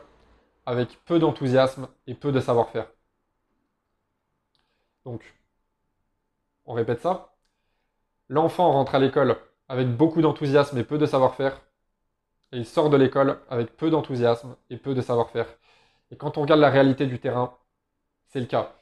avec 0.65 0.99
peu 1.05 1.21
d'enthousiasme 1.21 1.87
et 2.09 2.15
peu 2.15 2.33
de 2.33 2.41
savoir-faire. 2.41 2.89
Donc, 5.07 5.23
on 6.67 6.75
répète 6.75 7.01
ça. 7.01 7.33
L'enfant 8.29 8.73
rentre 8.73 8.97
à 8.97 8.99
l'école 8.99 9.37
avec 9.69 9.89
beaucoup 9.89 10.21
d'enthousiasme 10.21 10.77
et 10.79 10.85
peu 10.85 10.99
de 10.99 11.07
savoir-faire. 11.07 11.63
Et 12.53 12.59
il 12.59 12.67
sort 12.67 12.91
de 12.91 12.97
l'école 12.97 13.39
avec 13.49 13.77
peu 13.77 13.89
d'enthousiasme 13.91 14.57
et 14.71 14.77
peu 14.77 14.95
de 14.95 15.01
savoir-faire. 15.01 15.47
Et 16.11 16.17
quand 16.17 16.39
on 16.39 16.43
regarde 16.43 16.61
la 16.61 16.71
réalité 16.71 17.07
du 17.07 17.21
terrain, 17.21 17.57
c'est 18.27 18.41
le 18.41 18.47
cas. 18.47 18.75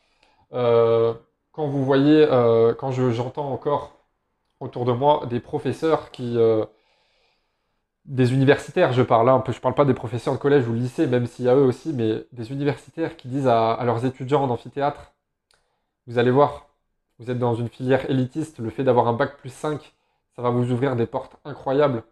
Euh, 0.55 1.15
quand 1.53 1.67
vous 1.69 1.85
voyez, 1.85 2.27
euh, 2.31 2.75
quand 2.75 2.91
j'entends 2.91 3.53
encore 3.53 3.95
autour 4.61 4.87
de 4.87 4.93
moi 4.93 5.27
des 5.27 5.41
professeurs 5.41 6.11
qui. 6.11 6.39
Euh, 6.39 6.65
des 8.07 8.35
universitaires, 8.35 8.93
je 8.93 9.03
parle, 9.03 9.29
hein, 9.31 9.43
je 9.49 9.59
parle 9.61 9.75
pas 9.75 9.85
des 9.87 9.95
professeurs 9.95 10.35
de 10.35 10.39
collège 10.39 10.69
ou 10.69 10.73
de 10.73 10.79
lycée, 10.79 11.07
même 11.07 11.27
s'il 11.27 11.47
y 11.47 11.49
a 11.49 11.57
eux 11.57 11.65
aussi, 11.65 11.93
mais 11.93 12.27
des 12.33 12.53
universitaires 12.53 13.17
qui 13.17 13.29
disent 13.29 13.47
à, 13.49 13.81
leurs 13.85 14.05
étudiants 14.05 14.43
en 14.45 14.51
amphithéâtre 14.51 15.15
Vous 16.07 16.19
allez 16.19 16.31
voir, 16.31 16.67
vous 17.19 17.31
êtes 17.31 17.39
dans 17.39 17.55
une 17.55 17.69
filière 17.69 18.09
élitiste, 18.11 18.59
le 18.59 18.71
fait 18.71 18.85
d'avoir 18.85 19.09
un 19.09 19.13
bac 19.15 19.37
plus 19.39 19.53
5, 19.53 19.95
ça 20.37 20.43
va 20.43 20.51
vous 20.51 20.71
ouvrir 20.73 20.97
des 20.97 21.07
portes 21.07 21.37
incroyables. 21.45 22.05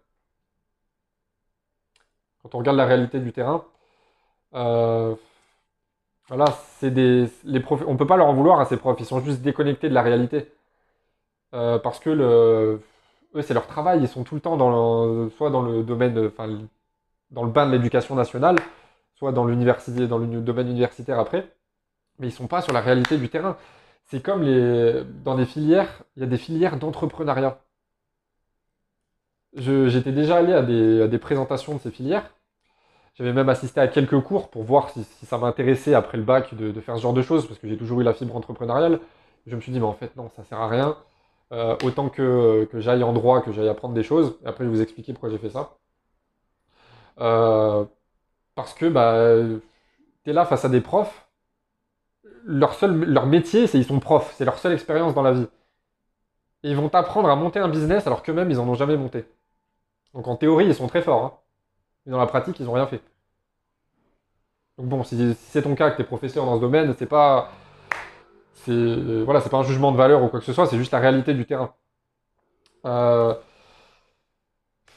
Quand 2.42 2.54
on 2.54 2.58
regarde 2.58 2.76
la 2.76 2.86
réalité 2.86 3.20
du 3.20 3.32
terrain, 3.32 3.64
euh, 4.54 5.14
voilà, 6.28 6.46
c'est 6.78 6.90
des, 6.90 7.28
les 7.44 7.62
on 7.86 7.96
peut 7.96 8.06
pas 8.06 8.16
leur 8.16 8.26
en 8.28 8.34
vouloir 8.34 8.60
à 8.60 8.64
ces 8.66 8.76
profs, 8.76 8.98
ils 9.00 9.06
sont 9.06 9.20
juste 9.20 9.42
déconnectés 9.42 9.88
de 9.88 9.94
la 9.94 10.02
réalité. 10.02 10.52
Euh, 11.54 11.78
parce 11.78 11.98
que 12.00 12.10
le, 12.10 12.80
eux, 13.34 13.42
c'est 13.42 13.54
leur 13.54 13.66
travail, 13.66 14.00
ils 14.02 14.08
sont 14.08 14.24
tout 14.24 14.34
le 14.34 14.40
temps 14.40 14.56
dans 14.56 15.28
soit 15.30 15.50
dans 15.50 15.62
le 15.62 15.82
domaine, 15.82 16.28
enfin, 16.28 16.48
dans 17.30 17.44
le 17.44 17.50
bain 17.50 17.66
de 17.66 17.72
l'éducation 17.72 18.14
nationale, 18.14 18.56
soit 19.14 19.32
dans 19.32 19.44
l'université, 19.44 20.06
dans 20.06 20.18
le 20.18 20.40
domaine 20.40 20.68
universitaire 20.68 21.18
après, 21.18 21.52
mais 22.18 22.28
ils 22.28 22.32
sont 22.32 22.46
pas 22.48 22.62
sur 22.62 22.72
la 22.72 22.80
réalité 22.80 23.18
du 23.18 23.28
terrain. 23.28 23.56
C'est 24.06 24.22
comme 24.22 24.44
dans 25.24 25.36
des 25.36 25.46
filières, 25.46 26.02
il 26.16 26.20
y 26.20 26.22
a 26.24 26.28
des 26.28 26.38
filières 26.38 26.78
d'entrepreneuriat. 26.78 27.58
J'étais 29.54 30.12
déjà 30.12 30.36
allé 30.38 30.52
à 30.52 30.62
des, 30.62 31.18
présentations 31.18 31.74
de 31.74 31.80
ces 31.80 31.90
filières. 31.90 32.30
J'avais 33.14 33.32
même 33.32 33.48
assisté 33.48 33.80
à 33.80 33.88
quelques 33.88 34.20
cours 34.22 34.50
pour 34.50 34.64
voir 34.64 34.90
si, 34.90 35.04
ça 35.04 35.38
m'intéressait 35.38 35.94
après 35.94 36.16
le 36.18 36.24
bac 36.24 36.54
de, 36.54 36.70
de, 36.70 36.80
faire 36.80 36.96
ce 36.96 37.02
genre 37.02 37.12
de 37.12 37.22
choses, 37.22 37.46
parce 37.46 37.58
que 37.58 37.68
j'ai 37.68 37.76
toujours 37.76 38.00
eu 38.00 38.04
la 38.04 38.14
fibre 38.14 38.34
entrepreneuriale. 38.36 39.00
Je 39.46 39.56
me 39.56 39.60
suis 39.60 39.72
dit, 39.72 39.80
mais 39.80 39.86
en 39.86 39.92
fait, 39.94 40.16
non, 40.16 40.30
ça 40.36 40.44
sert 40.44 40.60
à 40.60 40.68
rien. 40.68 40.96
Euh, 41.52 41.76
autant 41.84 42.08
que, 42.08 42.68
j'aille 42.74 43.02
en 43.02 43.12
droit, 43.12 43.42
que 43.42 43.52
j'aille 43.52 43.68
apprendre 43.68 43.94
des 43.94 44.02
choses. 44.02 44.38
après, 44.44 44.64
je 44.64 44.70
vais 44.70 44.76
vous 44.76 44.82
expliquer 44.82 45.12
pourquoi 45.12 45.30
j'ai 45.30 45.38
fait 45.38 45.50
ça. 45.50 45.76
Euh, 47.20 47.84
parce 48.54 48.74
que 48.74 48.86
bah, 48.86 49.38
tu 50.24 50.30
es 50.30 50.32
là 50.32 50.46
face 50.46 50.64
à 50.64 50.68
des 50.68 50.80
profs. 50.80 51.28
Leur, 52.44 52.74
seul, 52.74 53.04
leur 53.04 53.26
métier, 53.26 53.66
c'est 53.66 53.78
ils 53.78 53.84
sont 53.84 54.00
profs. 54.00 54.34
C'est 54.36 54.44
leur 54.44 54.58
seule 54.58 54.72
expérience 54.72 55.14
dans 55.14 55.22
la 55.22 55.32
vie. 55.32 55.46
Et 56.64 56.70
ils 56.70 56.76
vont 56.76 56.88
t'apprendre 56.88 57.28
à 57.28 57.36
monter 57.36 57.58
un 57.58 57.68
business 57.68 58.06
alors 58.06 58.22
qu'eux-mêmes, 58.22 58.50
ils 58.50 58.56
n'en 58.56 58.68
ont 58.68 58.74
jamais 58.74 58.96
monté. 58.96 59.24
Donc 60.14 60.28
en 60.28 60.36
théorie, 60.36 60.66
ils 60.66 60.74
sont 60.74 60.86
très 60.88 61.02
forts. 61.02 61.24
Hein. 61.24 61.32
Mais 62.06 62.12
dans 62.12 62.18
la 62.18 62.26
pratique, 62.26 62.58
ils 62.60 62.66
n'ont 62.66 62.72
rien 62.72 62.86
fait. 62.86 63.00
Donc 64.78 64.88
bon, 64.88 65.04
si, 65.04 65.36
c'est 65.48 65.62
ton 65.62 65.74
cas, 65.74 65.90
que 65.90 65.96
tu 65.96 66.02
es 66.02 66.04
professeur 66.04 66.44
dans 66.46 66.56
ce 66.56 66.60
domaine, 66.60 66.94
c'est 66.98 67.06
pas 67.06 67.50
c'est 68.64 69.50
pas 69.50 69.58
un 69.58 69.62
jugement 69.64 69.92
de 69.92 69.96
valeur 69.96 70.22
ou 70.22 70.28
quoi 70.28 70.38
que 70.38 70.46
ce 70.46 70.52
soit, 70.52 70.66
c'est 70.66 70.76
juste 70.78 70.92
la 70.92 71.00
réalité 71.00 71.34
du 71.34 71.44
terrain. 71.46 71.74
Euh, 72.84 73.34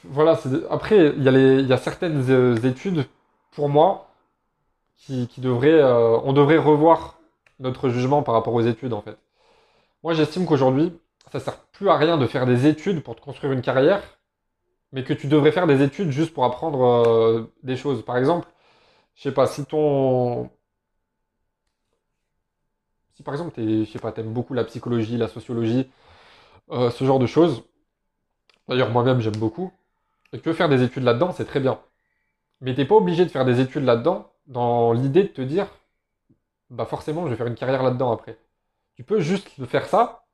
voilà, 0.04 0.38
après, 0.70 1.12
il 1.16 1.22
y, 1.22 1.28
a 1.28 1.32
y 1.32 1.72
a 1.72 1.76
certaines 1.76 2.30
euh, 2.30 2.56
études, 2.62 3.06
pour 3.52 3.68
moi, 3.68 4.08
qui, 4.96 5.26
qui 5.28 5.40
devraient, 5.40 5.80
euh, 5.82 6.18
on 6.24 6.32
devrait 6.32 6.58
revoir 6.58 7.15
notre 7.58 7.88
jugement 7.88 8.22
par 8.22 8.34
rapport 8.34 8.54
aux 8.54 8.62
études, 8.62 8.92
en 8.92 9.02
fait. 9.02 9.18
Moi, 10.02 10.14
j'estime 10.14 10.46
qu'aujourd'hui, 10.46 10.92
ça 11.32 11.40
sert 11.40 11.58
plus 11.72 11.88
à 11.88 11.96
rien 11.96 12.16
de 12.16 12.26
faire 12.26 12.46
des 12.46 12.66
études 12.66 13.02
pour 13.02 13.16
te 13.16 13.20
construire 13.20 13.52
une 13.52 13.62
carrière, 13.62 14.02
mais 14.92 15.04
que 15.04 15.12
tu 15.12 15.26
devrais 15.26 15.52
faire 15.52 15.66
des 15.66 15.82
études 15.82 16.10
juste 16.10 16.32
pour 16.32 16.44
apprendre 16.44 16.84
euh, 16.84 17.52
des 17.62 17.76
choses. 17.76 18.04
Par 18.04 18.16
exemple, 18.16 18.48
je 19.14 19.22
sais 19.22 19.32
pas, 19.32 19.46
si 19.46 19.64
ton... 19.64 20.50
Si 23.14 23.22
par 23.22 23.34
exemple, 23.34 23.52
je 23.56 23.84
sais 23.84 23.98
pas, 23.98 24.12
t'aimes 24.12 24.32
beaucoup 24.32 24.52
la 24.54 24.64
psychologie, 24.64 25.16
la 25.16 25.28
sociologie, 25.28 25.90
euh, 26.70 26.90
ce 26.90 27.04
genre 27.04 27.18
de 27.18 27.26
choses, 27.26 27.64
d'ailleurs 28.68 28.90
moi-même 28.90 29.20
j'aime 29.20 29.36
beaucoup, 29.36 29.72
et 30.32 30.38
que 30.38 30.42
tu 30.50 30.54
faire 30.54 30.68
des 30.68 30.82
études 30.82 31.04
là-dedans, 31.04 31.32
c'est 31.32 31.46
très 31.46 31.60
bien. 31.60 31.80
Mais 32.60 32.74
t'es 32.74 32.84
pas 32.84 32.96
obligé 32.96 33.24
de 33.24 33.30
faire 33.30 33.44
des 33.46 33.60
études 33.60 33.84
là-dedans 33.84 34.32
dans 34.46 34.92
l'idée 34.92 35.22
de 35.22 35.28
te 35.28 35.40
dire, 35.40 35.66
bah 36.70 36.84
forcément 36.86 37.24
je 37.26 37.30
vais 37.30 37.36
faire 37.36 37.46
une 37.46 37.54
carrière 37.54 37.82
là-dedans 37.82 38.12
après. 38.12 38.38
Tu 38.96 39.04
peux 39.04 39.20
juste 39.20 39.48
faire 39.66 39.86
ça 39.86 40.24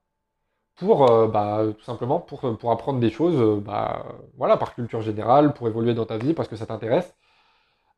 pour, 0.76 1.10
euh, 1.10 1.28
bah, 1.28 1.62
tout 1.78 1.84
simplement, 1.84 2.20
pour, 2.20 2.40
pour 2.58 2.72
apprendre 2.72 3.00
des 3.00 3.10
choses, 3.10 3.36
euh, 3.40 3.60
bah, 3.60 4.04
voilà, 4.36 4.56
par 4.56 4.74
culture 4.74 5.02
générale, 5.02 5.52
pour 5.54 5.68
évoluer 5.68 5.94
dans 5.94 6.06
ta 6.06 6.18
vie, 6.18 6.34
parce 6.34 6.48
que 6.48 6.56
ça 6.56 6.66
t'intéresse. 6.66 7.14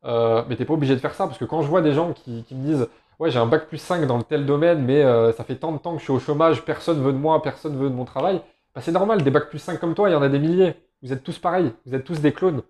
Euh, 0.05 0.43
mais 0.47 0.55
t'es 0.55 0.65
pas 0.65 0.73
obligé 0.73 0.95
de 0.95 0.99
faire 0.99 1.15
ça, 1.15 1.25
parce 1.27 1.39
que 1.39 1.45
quand 1.45 1.61
je 1.61 1.67
vois 1.67 1.81
des 1.81 1.93
gens 1.93 2.13
qui, 2.13 2.45
me 2.51 2.63
disent, 2.63 2.87
ouais, 3.19 3.31
j'ai 3.31 3.39
un 3.39 3.47
bac 3.47 3.67
plus 3.67 3.79
5 3.79 4.05
dans 4.07 4.17
le 4.17 4.23
tel 4.23 4.45
domaine, 4.45 4.83
mais 4.85 5.03
euh, 5.03 5.33
ça 5.33 5.43
fait 5.43 5.55
tant 5.57 5.71
de 5.71 5.77
temps 5.79 5.93
que 5.93 5.99
je 5.99 6.03
suis 6.03 6.13
au 6.13 6.19
chômage, 6.19 6.63
personne 6.65 7.01
veut 7.01 7.13
de 7.13 7.17
moi, 7.17 7.41
personne 7.41 7.77
veut 7.77 7.89
de 7.89 7.95
mon 7.95 8.05
travail, 8.05 8.41
bah, 8.75 8.81
c'est 8.81 8.91
normal, 8.91 9.23
des 9.23 9.31
bacs 9.31 9.49
plus 9.49 9.59
5 9.59 9.79
comme 9.79 9.95
toi, 9.95 10.09
il 10.09 10.13
y 10.13 10.15
en 10.15 10.21
a 10.21 10.29
des 10.29 10.39
milliers. 10.39 10.75
Vous 11.01 11.13
êtes 11.13 11.23
tous 11.23 11.39
pareils, 11.39 11.73
vous 11.85 11.95
êtes 11.95 12.03
tous 12.03 12.21
des 12.21 12.33
clones. 12.33 12.61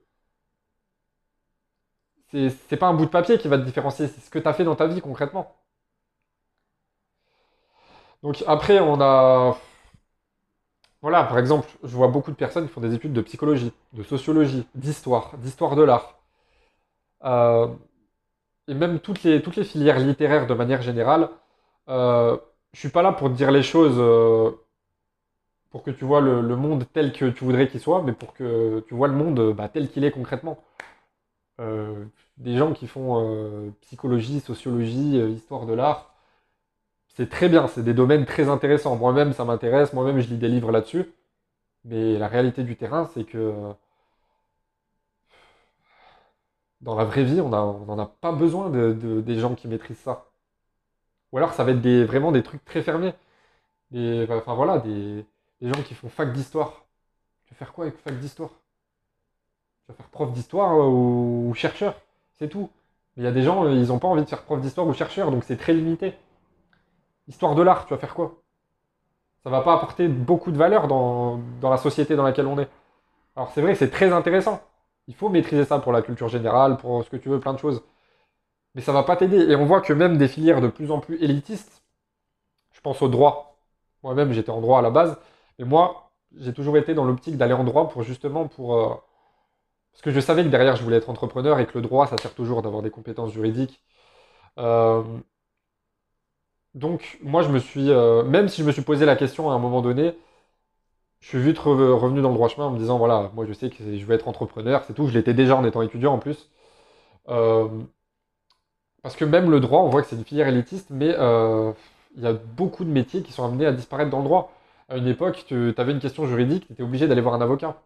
C'est 2.32 2.78
pas 2.78 2.88
un 2.88 2.94
bout 2.94 3.06
de 3.06 3.10
papier 3.10 3.38
qui 3.38 3.48
va 3.48 3.58
te 3.58 3.64
différencier, 3.64 4.08
c'est 4.08 4.22
ce 4.22 4.30
que 4.30 4.40
tu 4.40 4.48
as 4.48 4.54
fait 4.54 4.64
dans 4.64 4.76
ta 4.76 4.88
vie 4.88 5.02
concrètement. 5.02 5.56
Donc 8.24 8.44
après, 8.48 8.80
on 8.80 9.00
a... 9.02 9.58
Voilà, 11.02 11.24
par 11.24 11.38
exemple, 11.38 11.68
je 11.84 11.96
vois 11.96 12.08
beaucoup 12.08 12.32
de 12.32 12.36
personnes 12.36 12.68
qui 12.68 12.74
font 12.74 12.82
des 12.82 12.94
études 12.96 13.14
de 13.14 13.22
psychologie, 13.22 13.72
de 13.94 14.04
sociologie, 14.04 14.66
d'histoire, 14.74 15.38
d'histoire 15.38 15.76
de 15.76 15.84
l'art. 15.84 16.18
Euh, 17.24 17.68
et 18.68 18.74
même 18.74 19.00
toutes 19.00 19.24
les, 19.24 19.42
filières 19.64 20.00
littéraires 20.00 20.48
de 20.48 20.54
manière 20.54 20.82
générale. 20.82 21.30
Euh, 21.90 22.38
je 22.74 22.80
suis 22.80 22.90
pas 22.90 23.02
là 23.04 23.12
pour 23.14 23.30
dire 23.30 23.52
les 23.52 23.64
choses 23.64 23.96
euh, 24.00 24.52
pour 25.70 25.84
que 25.84 25.92
tu 25.92 26.06
vois 26.06 26.22
le, 26.22 26.42
le 26.42 26.56
monde 26.56 26.86
tel 26.94 27.12
que 27.14 27.26
tu 27.26 27.44
voudrais 27.44 27.68
qu'il 27.68 27.80
soit, 27.80 28.02
mais 28.02 28.14
pour 28.14 28.34
que 28.34 28.84
tu 28.88 28.94
vois 28.96 29.08
le 29.08 29.14
monde 29.14 29.54
bah, 29.54 29.70
tel 29.70 29.90
qu'il 29.90 30.04
est 30.04 30.12
concrètement. 30.12 30.64
Euh, 31.62 32.06
des 32.38 32.58
gens 32.58 32.74
qui 32.74 32.88
font 32.88 33.22
euh, 33.24 33.72
psychologie, 33.82 34.40
sociologie, 34.42 35.18
euh, 35.20 35.30
histoire 35.30 35.66
de 35.66 35.74
l'art, 35.74 36.14
c'est 37.16 37.30
très 37.30 37.50
bien, 37.50 37.68
c'est 37.68 37.84
des 37.84 37.94
domaines 37.96 38.26
très 38.26 38.50
intéressants. 38.50 38.96
Moi-même, 38.98 39.34
ça 39.34 39.46
m'intéresse, 39.46 39.94
moi-même, 39.94 40.20
je 40.20 40.28
lis 40.30 40.38
des 40.38 40.50
livres 40.50 40.72
là-dessus. 40.72 41.06
Mais 41.86 42.18
la 42.20 42.28
réalité 42.30 42.64
du 42.64 42.78
terrain, 42.78 43.10
c'est 43.16 43.26
que 43.26 43.54
dans 46.80 46.96
la 46.96 47.04
vraie 47.04 47.26
vie, 47.26 47.42
on 47.42 47.50
n'en 47.50 48.00
a 48.00 48.06
pas 48.06 48.32
besoin 48.32 48.70
de, 48.70 48.94
de- 48.94 49.20
des 49.20 49.38
gens 49.40 49.56
qui 49.56 49.68
maîtrisent 49.68 50.00
ça. 50.00 50.32
Ou 51.32 51.38
alors, 51.38 51.54
ça 51.54 51.64
va 51.64 51.72
être 51.72 51.88
vraiment 52.08 52.32
des 52.32 52.42
trucs 52.44 52.66
très 52.66 52.82
fermés. 52.82 53.14
Enfin 54.30 54.54
voilà, 54.56 54.80
des, 54.80 55.26
des 55.62 55.70
gens 55.74 55.82
qui 55.84 55.94
font 55.96 56.10
fac 56.10 56.32
d'histoire. 56.34 56.86
Tu 57.46 57.54
vas 57.56 57.60
faire 57.60 57.74
quoi 57.74 57.86
avec 57.86 57.98
fac 58.00 58.20
d'histoire? 58.20 58.52
Tu 59.86 59.92
vas 59.92 59.98
faire 59.98 60.08
prof 60.08 60.32
d'histoire 60.32 60.74
euh, 60.74 60.88
ou, 60.88 61.54
chercheur, 61.54 61.96
c'est 62.40 62.50
tout. 62.50 62.70
Il 63.18 63.24
y 63.24 63.28
a 63.28 63.32
des 63.32 63.44
gens, 63.44 63.66
euh, 63.66 63.72
ils 63.72 63.88
n'ont 63.90 64.00
pas 64.00 64.08
envie 64.08 64.24
de 64.24 64.30
faire 64.30 64.44
prof 64.44 64.60
d'histoire 64.60 64.88
ou 64.88 64.94
chercheur, 64.94 65.32
donc 65.32 65.44
c'est 65.44 65.58
très 65.58 65.74
limité. 65.74 66.16
Histoire 67.28 67.56
de 67.56 67.62
l'art, 67.62 67.86
tu 67.86 67.94
vas 67.94 68.00
faire 68.00 68.16
quoi? 68.16 68.36
Ça 69.44 69.50
va 69.52 69.62
pas 69.62 69.76
apporter 69.76 70.08
beaucoup 70.08 70.52
de 70.52 70.58
valeur 70.58 70.88
dans, 70.88 71.40
dans 71.62 71.70
la 71.70 71.78
société 71.78 72.16
dans 72.16 72.24
laquelle 72.24 72.48
on 72.48 72.58
est. 72.58 72.70
Alors 73.36 73.52
c'est 73.52 73.62
vrai 73.62 73.76
c'est 73.76 73.92
très 73.92 74.12
intéressant. 74.12 74.62
Il 75.08 75.16
faut 75.16 75.30
maîtriser 75.30 75.66
ça 75.66 75.78
pour 75.80 75.92
la 75.92 76.02
culture 76.02 76.30
générale, 76.30 76.78
pour 76.78 77.04
ce 77.04 77.10
que 77.12 77.18
tu 77.18 77.30
veux, 77.30 77.40
plein 77.40 77.54
de 77.54 77.60
choses. 77.60 77.84
Mais 78.74 78.82
ça 78.82 78.92
va 78.92 79.04
pas 79.04 79.16
t'aider. 79.18 79.38
Et 79.38 79.56
on 79.56 79.66
voit 79.66 79.82
que 79.82 79.94
même 79.94 80.18
des 80.18 80.28
filières 80.28 80.62
de 80.62 80.68
plus 80.68 80.92
en 80.92 81.00
plus 81.00 81.22
élitistes, 81.24 81.84
je 82.74 82.82
pense 82.82 83.02
au 83.04 83.08
droit. 83.08 83.58
Moi-même, 84.04 84.32
j'étais 84.34 84.50
en 84.50 84.62
droit 84.62 84.80
à 84.80 84.82
la 84.82 84.90
base. 84.90 85.18
Mais 85.60 85.66
moi, 85.66 86.12
j'ai 86.38 86.54
toujours 86.54 86.78
été 86.78 86.96
dans 86.96 87.06
l'optique 87.06 87.38
d'aller 87.38 87.54
en 87.54 87.64
droit 87.64 87.90
pour 87.90 88.04
justement 88.04 88.48
pour... 88.48 88.76
euh, 88.76 88.96
parce 89.96 90.04
que 90.04 90.12
je 90.12 90.20
savais 90.20 90.44
que 90.44 90.50
derrière, 90.50 90.76
je 90.76 90.84
voulais 90.84 90.98
être 90.98 91.10
entrepreneur 91.10 91.58
et 91.60 91.66
que 91.66 91.74
le 91.76 91.82
droit, 91.82 92.06
ça 92.08 92.18
sert 92.18 92.34
toujours 92.36 92.62
d'avoir 92.62 92.84
des 92.84 92.92
compétences 92.92 93.32
juridiques. 93.32 93.82
Euh, 94.60 95.04
donc, 96.74 97.18
moi, 97.24 97.42
je 97.42 97.50
me 97.50 97.60
suis... 97.60 97.90
euh, 97.90 98.24
même 98.24 98.50
si 98.50 98.62
je 98.62 98.68
me 98.68 98.72
suis 98.72 98.82
posé 98.82 99.06
la 99.06 99.16
question 99.16 99.50
à 99.50 99.54
un 99.54 99.60
moment 99.60 99.82
donné, 99.82 100.16
je 101.20 101.28
suis 101.30 101.42
vite 101.42 101.58
re- 101.58 101.92
revenu 101.94 102.22
dans 102.22 102.30
le 102.30 102.36
droit 102.36 102.48
chemin 102.50 102.68
en 102.68 102.72
me 102.72 102.78
disant, 102.80 102.98
voilà, 102.98 103.32
moi, 103.36 103.46
je 103.46 103.54
sais 103.54 103.70
que 103.70 103.98
je 103.98 104.06
vais 104.06 104.16
être 104.16 104.28
entrepreneur, 104.28 104.84
c'est 104.86 104.94
tout. 104.94 105.08
Je 105.08 105.14
l'étais 105.14 105.34
déjà 105.34 105.56
en 105.56 105.66
étant 105.66 105.82
étudiant 105.82 106.14
en 106.14 106.20
plus. 106.20 106.50
Euh, 107.30 107.70
parce 109.04 109.16
que 109.16 109.26
même 109.26 109.52
le 109.52 109.60
droit, 109.60 109.82
on 109.82 109.90
voit 109.90 110.02
que 110.02 110.08
c'est 110.08 110.16
une 110.16 110.26
filière 110.26 110.48
élitiste, 110.48 110.90
mais 110.90 111.10
il 112.16 112.24
y 112.24 112.28
a 112.28 112.34
beaucoup 112.34 112.84
de 112.86 112.90
métiers 112.90 113.22
qui 113.24 113.32
sont 113.32 113.46
amenés 113.46 113.66
à 113.66 113.72
disparaître 113.72 114.10
dans 114.10 114.20
le 114.20 114.26
droit. 114.26 114.52
À 114.90 114.98
une 114.98 115.08
époque, 115.08 115.46
tu 115.48 115.74
avais 115.78 115.92
une 115.92 116.00
question 116.00 116.26
juridique, 116.28 116.68
tu 116.68 116.74
étais 116.74 116.84
obligé 116.84 117.08
d'aller 117.08 117.22
voir 117.22 117.36
un 117.36 117.42
avocat. 117.42 117.82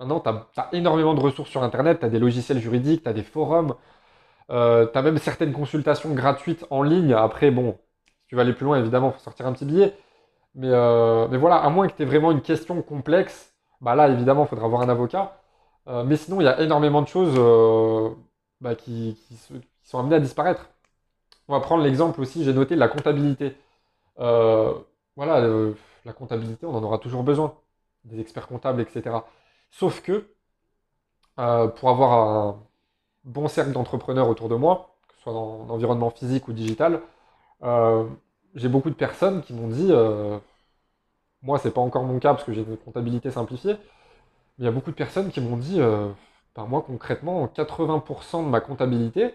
Maintenant, 0.00 0.20
tu 0.20 0.28
as, 0.60 0.68
énormément 0.72 1.14
de 1.14 1.20
ressources 1.20 1.50
sur 1.50 1.62
Internet, 1.62 2.00
tu 2.00 2.06
as 2.06 2.08
des 2.10 2.18
logiciels 2.18 2.58
juridiques, 2.60 3.02
tu 3.04 3.08
as 3.08 3.12
des 3.14 3.22
forums, 3.22 3.74
euh, 4.50 4.86
tu 4.86 4.98
as 4.98 5.02
même 5.02 5.18
certaines 5.18 5.52
consultations 5.52 6.12
gratuites 6.14 6.66
en 6.70 6.82
ligne. 6.82 7.14
Après, 7.14 7.50
bon, 7.50 7.78
si 8.22 8.28
tu 8.28 8.34
veux 8.36 8.42
aller 8.42 8.52
plus 8.52 8.64
loin, 8.66 8.78
évidemment, 8.78 9.10
il 9.10 9.14
faut 9.14 9.24
sortir 9.24 9.46
un 9.46 9.52
petit 9.52 9.64
billet. 9.64 9.94
Mais, 10.54 10.68
euh, 10.70 11.28
voilà, 11.38 11.56
à 11.56 11.70
moins 11.70 11.88
que 11.88 11.94
tu 11.96 12.02
aies 12.02 12.06
vraiment 12.06 12.30
une 12.32 12.42
question 12.42 12.82
complexe, 12.82 13.54
bah 13.80 13.94
là, 13.94 14.08
évidemment, 14.08 14.44
il 14.44 14.48
faudra 14.48 14.68
voir 14.68 14.82
un 14.82 14.88
avocat. 14.88 15.38
Euh, 15.88 16.04
mais 16.04 16.16
sinon, 16.16 16.40
il 16.40 16.44
y 16.44 16.48
a 16.48 16.60
énormément 16.60 17.02
de 17.02 17.08
choses 17.08 17.34
euh, 17.38 18.10
bah, 18.60 18.74
qui, 18.74 19.16
qui 19.28 19.36
sont 19.84 19.98
amenées 19.98 20.16
à 20.16 20.20
disparaître. 20.20 20.70
On 21.48 21.54
va 21.54 21.60
prendre 21.60 21.84
l'exemple 21.84 22.20
aussi, 22.20 22.44
j'ai 22.44 22.52
noté 22.52 22.76
la 22.76 22.88
comptabilité. 22.88 23.56
Voilà, 25.16 25.40
la 26.04 26.12
comptabilité, 26.12 26.66
on 26.66 26.74
en 26.74 26.82
aura 26.82 26.98
toujours 26.98 27.22
besoin, 27.22 27.54
des 28.04 28.20
experts 28.20 28.48
comptables, 28.48 28.80
etc. 28.82 29.16
Sauf 29.78 30.00
que 30.02 30.26
euh, 31.38 31.68
pour 31.68 31.90
avoir 31.90 32.12
un 32.12 32.62
bon 33.24 33.48
cercle 33.48 33.72
d'entrepreneurs 33.72 34.28
autour 34.28 34.48
de 34.48 34.54
moi, 34.56 34.96
que 35.08 35.14
ce 35.16 35.22
soit 35.22 35.32
dans 35.32 35.66
l'environnement 35.66 36.10
physique 36.10 36.48
ou 36.48 36.52
digital, 36.52 37.02
euh, 37.64 38.08
j'ai 38.54 38.68
beaucoup 38.68 38.90
de 38.90 38.94
personnes 38.96 39.42
qui 39.42 39.54
m'ont 39.54 39.68
dit, 39.68 39.88
euh, 39.90 40.38
moi 41.42 41.58
c'est 41.58 41.70
pas 41.70 41.80
encore 41.80 42.04
mon 42.04 42.18
cas 42.18 42.34
parce 42.34 42.44
que 42.44 42.52
j'ai 42.52 42.62
une 42.62 42.76
comptabilité 42.76 43.30
simplifiée, 43.30 43.74
mais 43.74 43.78
il 44.60 44.64
y 44.64 44.68
a 44.68 44.72
beaucoup 44.72 44.90
de 44.90 44.96
personnes 44.96 45.30
qui 45.30 45.40
m'ont 45.40 45.56
dit, 45.56 45.80
par 46.54 46.68
moi 46.68 46.82
concrètement, 46.86 47.46
80% 47.48 48.44
de 48.44 48.48
ma 48.48 48.60
comptabilité, 48.60 49.34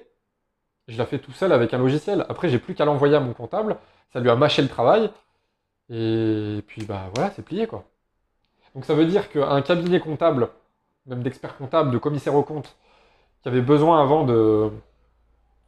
je 0.87 0.97
la 0.97 1.05
fais 1.05 1.19
tout 1.19 1.31
seul 1.33 1.51
avec 1.53 1.73
un 1.73 1.79
logiciel. 1.79 2.25
Après, 2.29 2.49
j'ai 2.49 2.59
plus 2.59 2.75
qu'à 2.75 2.85
l'envoyer 2.85 3.15
à 3.15 3.19
mon 3.21 3.33
comptable, 3.33 3.77
ça 4.13 4.19
lui 4.19 4.29
a 4.29 4.35
mâché 4.35 4.61
le 4.61 4.69
travail, 4.69 5.11
et 5.89 6.63
puis 6.67 6.85
bah 6.85 7.09
voilà, 7.15 7.31
c'est 7.31 7.43
plié 7.43 7.67
quoi. 7.67 7.85
Donc 8.75 8.85
ça 8.85 8.93
veut 8.95 9.05
dire 9.05 9.29
qu'un 9.29 9.61
cabinet 9.61 9.99
comptable, 9.99 10.49
même 11.05 11.23
d'experts 11.23 11.57
comptables, 11.57 11.91
de 11.91 11.97
commissaires 11.97 12.35
aux 12.35 12.43
comptes, 12.43 12.77
qui 13.43 13.49
avait 13.49 13.61
besoin 13.61 14.01
avant 14.03 14.25
de, 14.25 14.71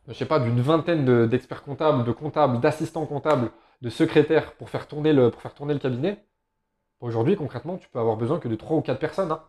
je 0.07 0.13
sais 0.13 0.25
pas, 0.25 0.39
d'une 0.39 0.61
vingtaine 0.61 1.05
de- 1.05 1.25
d'experts 1.25 1.63
comptables, 1.63 2.03
de 2.03 2.11
comptables, 2.11 2.59
d'assistants 2.59 3.05
comptables, 3.05 3.51
de 3.81 3.89
secrétaires 3.89 4.53
pour 4.53 4.69
faire 4.69 4.87
tourner 4.87 5.13
le, 5.13 5.31
cabinet, 5.79 6.23
aujourd'hui 7.01 7.35
concrètement, 7.37 7.77
tu 7.77 7.89
peux 7.89 7.99
avoir 7.99 8.17
besoin 8.17 8.39
que 8.39 8.47
de 8.49 8.55
3 8.55 8.77
ou 8.77 8.81
4 8.81 8.99
personnes, 8.99 9.31
hein, 9.31 9.43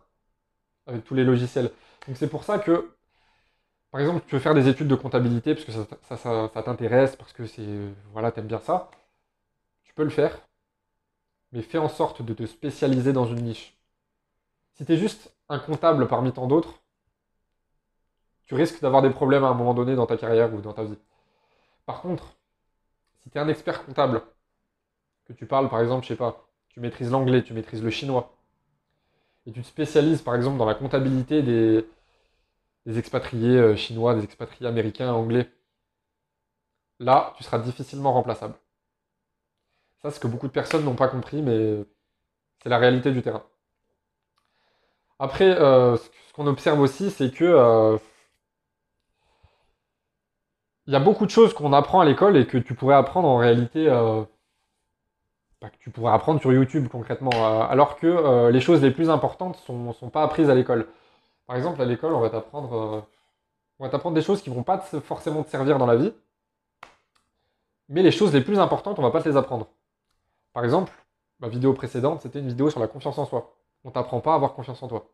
avec 0.87 1.03
tous 1.05 1.15
les 1.15 1.23
logiciels. 1.25 1.71
Donc 2.07 2.17
c'est 2.17 2.29
pour 2.29 2.43
ça 2.43 2.59
que, 2.59 2.91
par 3.91 4.01
exemple, 4.01 4.23
tu 4.27 4.35
veux 4.35 4.41
faire 4.41 4.53
des 4.53 4.67
études 4.67 4.87
de 4.87 4.95
comptabilité, 4.95 5.55
parce 5.55 5.65
que 5.65 5.71
ça- 5.71 6.17
ça 6.53 6.63
t'intéresse, 6.63 7.15
parce 7.15 7.33
que 7.33 7.45
c'est, 7.47 7.65
voilà, 8.13 8.31
t'aimes 8.31 8.47
bien 8.47 8.59
ça, 8.59 8.91
tu 9.85 9.93
peux 9.93 10.03
le 10.03 10.09
faire, 10.09 10.44
mais 11.55 11.61
fais 11.61 11.77
en 11.77 11.87
sorte 11.87 12.21
de 12.21 12.33
te 12.33 12.45
spécialiser 12.45 13.13
dans 13.13 13.25
une 13.25 13.41
niche. 13.41 13.77
Si 14.73 14.85
tu 14.85 14.91
es 14.91 14.97
juste 14.97 15.33
un 15.47 15.57
comptable 15.57 16.05
parmi 16.07 16.33
tant 16.33 16.47
d'autres, 16.47 16.81
tu 18.45 18.55
risques 18.55 18.81
d'avoir 18.81 19.01
des 19.01 19.09
problèmes 19.09 19.45
à 19.45 19.47
un 19.47 19.53
moment 19.53 19.73
donné 19.73 19.95
dans 19.95 20.05
ta 20.05 20.17
carrière 20.17 20.53
ou 20.53 20.59
dans 20.59 20.73
ta 20.73 20.83
vie. 20.83 20.97
Par 21.85 22.01
contre, 22.01 22.35
si 23.23 23.29
tu 23.29 23.37
es 23.37 23.41
un 23.41 23.47
expert 23.47 23.85
comptable, 23.85 24.21
que 25.25 25.33
tu 25.33 25.45
parles 25.45 25.69
par 25.69 25.79
exemple, 25.79 26.03
je 26.03 26.09
sais 26.09 26.17
pas, 26.17 26.45
tu 26.67 26.81
maîtrises 26.81 27.09
l'anglais, 27.09 27.41
tu 27.41 27.53
maîtrises 27.53 27.81
le 27.81 27.89
chinois, 27.89 28.35
et 29.47 29.53
tu 29.53 29.61
te 29.61 29.67
spécialises 29.67 30.21
par 30.21 30.35
exemple 30.35 30.57
dans 30.57 30.65
la 30.65 30.75
comptabilité 30.75 31.41
des, 31.41 31.87
expatriés 32.85 33.57
euh, 33.57 33.75
chinois, 33.77 34.13
des 34.13 34.25
expatriés 34.25 34.67
américains, 34.67 35.13
anglais, 35.13 35.49
là, 36.99 37.33
tu 37.37 37.43
seras 37.45 37.59
difficilement 37.59 38.11
remplaçable. 38.11 38.55
Ça, 40.11 40.19
que 40.19 40.27
beaucoup 40.27 40.47
de 40.47 40.51
personnes 40.51 40.85
n'ont 40.85 40.95
pas 40.95 41.07
compris, 41.07 41.41
mais 41.41 41.83
c'est 42.61 42.69
la 42.69 42.77
réalité 42.77 43.11
du 43.11 43.21
terrain. 43.23 43.43
Après, 45.19 45.49
euh, 45.59 45.97
ce 45.97 46.33
qu'on 46.33 46.47
observe 46.47 46.79
aussi, 46.79 47.09
c'est 47.09 47.31
que 47.31 47.43
euh, 47.45 47.97
il 50.87 50.93
y 50.93 50.95
a 50.95 50.99
beaucoup 50.99 51.25
de 51.25 51.31
choses 51.31 51.53
qu'on 51.53 51.73
apprend 51.73 52.01
à 52.01 52.05
l'école 52.05 52.37
et 52.37 52.45
que 52.45 52.57
tu 52.57 52.75
pourrais 52.75 52.95
apprendre 52.95 53.27
en 53.27 53.37
réalité, 53.37 53.87
euh, 53.89 54.21
bah, 55.61 55.69
que 55.69 55.77
tu 55.79 55.89
pourrais 55.89 56.13
apprendre 56.13 56.39
sur 56.39 56.53
YouTube 56.53 56.87
concrètement, 56.87 57.31
alors 57.67 57.97
que 57.97 58.49
les 58.51 58.61
choses 58.61 58.83
les 58.83 58.91
plus 58.91 59.09
importantes 59.09 59.55
sont, 59.57 59.93
sont 59.93 60.09
pas 60.09 60.23
apprises 60.23 60.49
à 60.49 60.55
l'école. 60.55 60.87
Par 61.47 61.55
exemple, 61.55 61.81
à 61.81 61.85
l'école, 61.85 62.13
on 62.13 62.19
va 62.19 62.29
t'apprendre, 62.29 63.07
on 63.79 63.83
va 63.85 63.89
t'apprendre 63.89 64.15
des 64.15 64.21
choses 64.21 64.41
qui 64.43 64.49
vont 64.51 64.63
pas 64.63 64.79
forcément 64.79 65.43
te 65.43 65.49
servir 65.49 65.79
dans 65.79 65.87
la 65.87 65.95
vie, 65.95 66.13
mais 67.89 68.03
les 68.03 68.11
choses 68.11 68.33
les 68.33 68.41
plus 68.41 68.59
importantes, 68.59 68.99
on 68.99 69.01
va 69.01 69.11
pas 69.11 69.21
te 69.23 69.29
les 69.29 69.37
apprendre. 69.37 69.67
Par 70.55 70.63
exemple, 70.63 70.93
ma 71.41 71.49
vidéo 71.49 71.73
précédente, 71.73 72.21
c'était 72.21 72.39
une 72.39 72.47
vidéo 72.47 72.69
sur 72.69 72.79
la 72.79 72.87
confiance 72.87 73.17
en 73.17 73.25
soi. 73.25 73.57
On 73.83 73.91
t'apprend 73.91 74.21
pas 74.21 74.31
à 74.31 74.35
avoir 74.35 74.53
confiance 74.53 74.81
en 74.81 74.87
toi. 74.87 75.09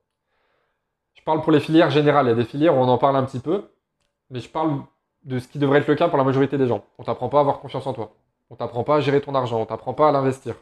Je 1.15 1.24
parle 1.24 1.41
pour 1.41 1.51
les 1.51 1.60
filières 1.60 1.89
générales. 1.89 2.27
Il 2.27 2.29
y 2.29 2.33
a 2.33 2.36
des 2.36 2.45
filières 2.45 2.77
où 2.77 2.79
on 2.79 2.88
en 2.88 3.00
parle 3.00 3.15
un 3.15 3.24
petit 3.24 3.39
peu, 3.39 3.71
mais 4.29 4.39
je 4.39 4.48
parle 4.48 4.83
de 5.24 5.39
ce 5.39 5.48
qui 5.48 5.57
devrait 5.57 5.79
être 5.79 5.88
le 5.88 5.95
cas 5.95 6.10
pour 6.10 6.19
la 6.19 6.24
majorité 6.24 6.60
des 6.60 6.67
gens. 6.67 6.86
On 7.00 7.03
t'apprend 7.03 7.27
pas 7.27 7.39
à 7.39 7.41
avoir 7.41 7.60
confiance 7.60 7.88
en 7.88 7.93
toi. 7.93 8.13
On 8.51 8.55
t'apprend 8.55 8.83
pas 8.83 8.98
à 8.98 9.00
gérer 9.00 9.19
ton 9.19 9.33
argent. 9.33 9.60
On 9.60 9.65
t'apprend 9.65 9.95
pas 9.95 10.10
à 10.10 10.12
l'investir. 10.12 10.53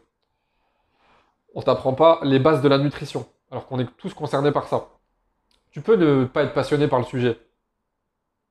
On 1.55 1.61
t'apprend 1.61 1.93
pas 1.93 2.21
les 2.23 2.39
bases 2.39 2.61
de 2.61 2.69
la 2.69 2.77
nutrition, 2.77 3.25
alors 3.51 3.65
qu'on 3.65 3.79
est 3.79 3.97
tous 3.97 4.13
concernés 4.13 4.53
par 4.53 4.67
ça. 4.69 4.87
Tu 5.71 5.81
peux 5.81 5.97
ne 5.97 6.23
pas 6.23 6.43
être 6.43 6.53
passionné 6.53 6.87
par 6.87 6.99
le 6.99 7.05
sujet. 7.05 7.37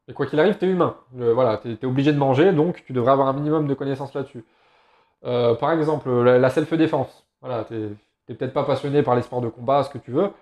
Et 0.09 0.13
quoi 0.13 0.27
qu'il 0.27 0.39
arrive, 0.41 0.59
tu 0.59 0.67
es 0.67 0.69
humain. 0.69 0.95
voilà, 1.13 1.57
tu 1.57 1.73
es, 1.73 1.87
obligé 1.87 2.13
de 2.13 2.19
manger, 2.19 2.53
donc 2.53 2.85
tu 2.85 2.93
devrais 2.93 3.13
avoir 3.13 3.29
un 3.29 3.33
minimum 3.33 3.67
de 3.67 3.73
connaissances 3.73 4.13
là-dessus. 4.13 4.45
Euh, 5.25 5.55
par 5.55 5.73
exemple, 5.73 6.11
la, 6.11 6.51
self-défense. 6.51 7.27
Voilà, 7.41 7.65
tu 7.65 7.75
n'es 7.75 8.35
peut-être 8.35 8.53
pas 8.53 8.65
passionné 8.65 9.03
par 9.03 9.17
les 9.17 9.23
sports 9.23 9.41
de 9.41 9.49
combat, 9.49 9.83
ce 9.85 9.91
que 9.91 9.99
tu 9.99 10.11
veux, 10.13 10.33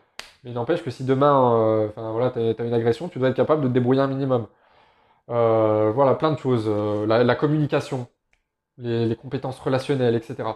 mais 0.45 0.51
il 0.51 0.55
n'empêche 0.55 0.83
que 0.83 0.91
si 0.91 1.05
demain, 1.05 1.55
euh, 1.57 1.89
voilà, 1.97 2.31
tu 2.31 2.39
as, 2.41 2.65
une 2.65 2.75
agression, 2.75 3.09
tu 3.09 3.19
dois 3.19 3.29
être 3.31 3.37
capable 3.37 3.63
de 3.63 3.69
te 3.69 3.73
débrouiller 3.73 4.03
un 4.03 4.07
minimum. 4.09 4.47
Euh, 5.31 5.91
voilà, 5.93 6.15
plein 6.15 6.33
de 6.33 6.39
choses. 6.39 6.69
La, 7.09 7.35
communication, 7.37 8.09
les, 8.79 9.17
compétences 9.17 9.59
relationnelles, 9.61 10.15
etc. 10.17 10.51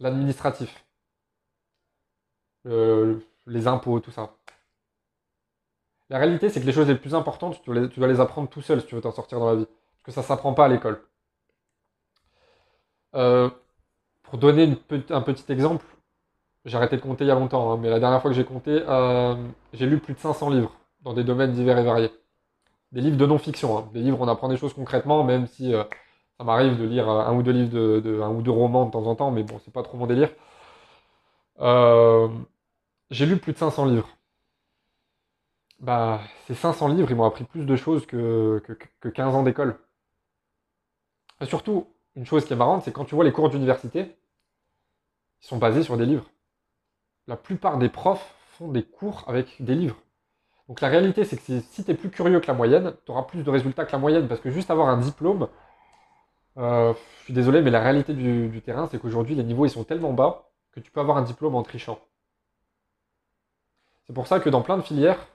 L'administratif, 0.00 0.84
les 2.64 3.66
impôts, 3.66 4.00
tout 4.00 4.10
ça. 4.10 4.34
La 6.10 6.18
réalité, 6.18 6.50
c'est 6.50 6.60
que 6.60 6.66
les 6.66 6.72
choses 6.72 6.88
les 6.88 6.96
plus 6.96 7.14
importantes, 7.14 7.62
tu 7.62 7.70
dois 7.70 8.08
les, 8.08 8.20
apprendre 8.20 8.48
tout 8.48 8.62
seul 8.62 8.80
si 8.80 8.86
tu 8.86 8.96
veux 8.96 9.00
t'en 9.00 9.12
sortir 9.12 9.38
dans 9.38 9.50
la 9.50 9.56
vie. 9.56 9.66
Parce 9.66 10.16
que 10.16 10.22
ça 10.22 10.22
s'apprend 10.22 10.54
pas 10.54 10.64
à 10.64 10.68
l'école. 10.68 11.00
Euh, 13.14 13.50
pour 14.22 14.38
donner 14.38 14.78
un 15.10 15.20
petit 15.22 15.52
exemple, 15.52 15.84
j'ai 16.64 16.76
arrêté 16.76 16.96
de 16.96 17.02
compter 17.02 17.24
il 17.24 17.28
y 17.28 17.30
a 17.30 17.34
longtemps, 17.34 17.72
hein, 17.72 17.78
mais 17.80 17.90
la 17.90 18.00
dernière 18.00 18.20
fois 18.22 18.30
que 18.30 18.36
j'ai 18.36 18.44
compté, 18.44 18.82
euh, 18.88 19.34
j'ai 19.72 19.86
lu 19.86 19.98
plus 19.98 20.14
de 20.14 20.18
500 20.20 20.50
livres 20.50 20.72
dans 21.02 21.14
des 21.14 21.24
domaines 21.24 21.52
divers 21.52 21.78
et 21.78 21.84
variés. 21.84 22.12
Des 22.92 23.00
livres 23.02 23.16
de 23.16 23.26
non-fiction, 23.26 23.78
hein. 23.78 23.90
des 23.94 24.00
livres 24.00 24.20
où 24.20 24.24
on 24.24 24.28
apprend 24.28 24.48
des 24.48 24.56
choses 24.56 24.74
concrètement, 24.74 25.24
même 25.24 25.46
si 25.46 25.74
euh, 25.74 25.84
ça 26.38 26.44
m'arrive 26.44 26.78
de 26.78 26.84
lire 26.84 27.08
un 27.08 27.34
ou 27.36 27.42
deux 27.42 27.52
livres 27.52 27.70
de, 27.70 28.20
un 28.22 28.30
ou 28.30 28.42
deux 28.42 28.50
romans 28.50 28.86
de 28.86 28.92
temps 28.92 29.06
en 29.06 29.14
temps, 29.16 29.30
mais 29.30 29.42
bon, 29.44 29.60
c'est 29.64 29.72
pas 29.72 29.82
trop 29.82 29.98
mon 29.98 30.06
délire. 30.06 30.30
j'ai 33.10 33.26
lu 33.26 33.36
plus 33.38 33.52
de 33.52 33.58
500 33.58 33.86
livres 33.86 34.08
bah, 35.80 36.20
ces 36.46 36.54
500 36.54 36.88
livres, 36.88 37.10
ils 37.10 37.16
m'ont 37.16 37.24
appris 37.24 37.44
plus 37.44 37.64
de 37.64 37.76
choses 37.76 38.06
que, 38.06 38.62
que, 39.00 39.08
15 39.08 39.34
ans 39.34 39.42
d'école. 39.42 39.78
Surtout, 41.42 41.86
une 42.20 42.26
chose 42.26 42.44
qui 42.44 42.52
est 42.52 42.56
marrante, 42.56 42.82
c'est 42.84 42.92
quand 42.92 43.06
tu 43.06 43.14
vois 43.14 43.24
les 43.24 43.32
cours 43.32 43.48
d'université, 43.48 44.14
ils 45.42 45.46
sont 45.46 45.56
basés 45.56 45.82
sur 45.82 45.96
des 45.96 46.04
livres. 46.04 46.30
La 47.26 47.34
plupart 47.34 47.78
des 47.78 47.88
profs 47.88 48.34
font 48.58 48.68
des 48.68 48.82
cours 48.82 49.24
avec 49.26 49.56
des 49.58 49.74
livres. 49.74 49.96
Donc 50.68 50.82
la 50.82 50.88
réalité, 50.88 51.24
c'est 51.24 51.38
que 51.38 51.60
si 51.60 51.82
tu 51.82 51.90
es 51.90 51.94
plus 51.94 52.10
curieux 52.10 52.38
que 52.40 52.46
la 52.46 52.52
moyenne, 52.52 52.94
tu 53.06 53.10
auras 53.10 53.22
plus 53.22 53.42
de 53.42 53.48
résultats 53.48 53.86
que 53.86 53.92
la 53.92 53.98
moyenne, 53.98 54.28
parce 54.28 54.42
que 54.42 54.50
juste 54.50 54.70
avoir 54.70 54.90
un 54.90 54.98
diplôme, 54.98 55.48
euh, 56.58 56.92
je 57.20 57.24
suis 57.24 57.32
désolé, 57.32 57.62
mais 57.62 57.70
la 57.70 57.80
réalité 57.80 58.12
du, 58.12 58.48
du 58.48 58.60
terrain, 58.60 58.86
c'est 58.90 58.98
qu'aujourd'hui, 58.98 59.34
les 59.34 59.42
niveaux, 59.42 59.64
ils 59.64 59.70
sont 59.70 59.84
tellement 59.84 60.12
bas 60.12 60.50
que 60.72 60.80
tu 60.80 60.90
peux 60.90 61.00
avoir 61.00 61.16
un 61.16 61.22
diplôme 61.22 61.54
en 61.54 61.62
trichant. 61.62 61.98
C'est 64.06 64.12
pour 64.12 64.26
ça 64.26 64.40
que 64.40 64.50
dans 64.50 64.60
plein 64.60 64.76
de 64.76 64.82
filières, 64.82 65.26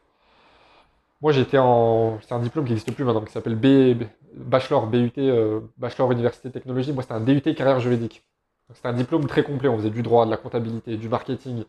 moi, 1.22 1.32
j'étais 1.32 1.58
en. 1.58 2.20
C'est 2.22 2.34
un 2.34 2.40
diplôme 2.40 2.66
qui 2.66 2.72
n'existe 2.72 2.94
plus 2.94 3.04
maintenant, 3.04 3.22
qui 3.22 3.32
s'appelle 3.32 3.56
B... 3.56 4.04
Bachelor, 4.36 4.88
BUT, 4.88 5.12
euh, 5.18 5.62
Bachelor 5.78 6.12
Université 6.12 6.52
Technologie. 6.52 6.92
Moi, 6.92 7.04
c'était 7.04 7.16
un 7.16 7.22
DUT 7.22 7.42
carrière 7.56 7.80
juridique. 7.80 8.26
C'était 8.74 8.90
un 8.90 8.94
diplôme 8.94 9.28
très 9.28 9.44
complet. 9.44 9.70
On 9.70 9.78
faisait 9.78 9.90
du 9.90 10.04
droit, 10.04 10.26
de 10.26 10.32
la 10.32 10.38
comptabilité, 10.38 10.98
du 10.98 11.08
marketing. 11.10 11.64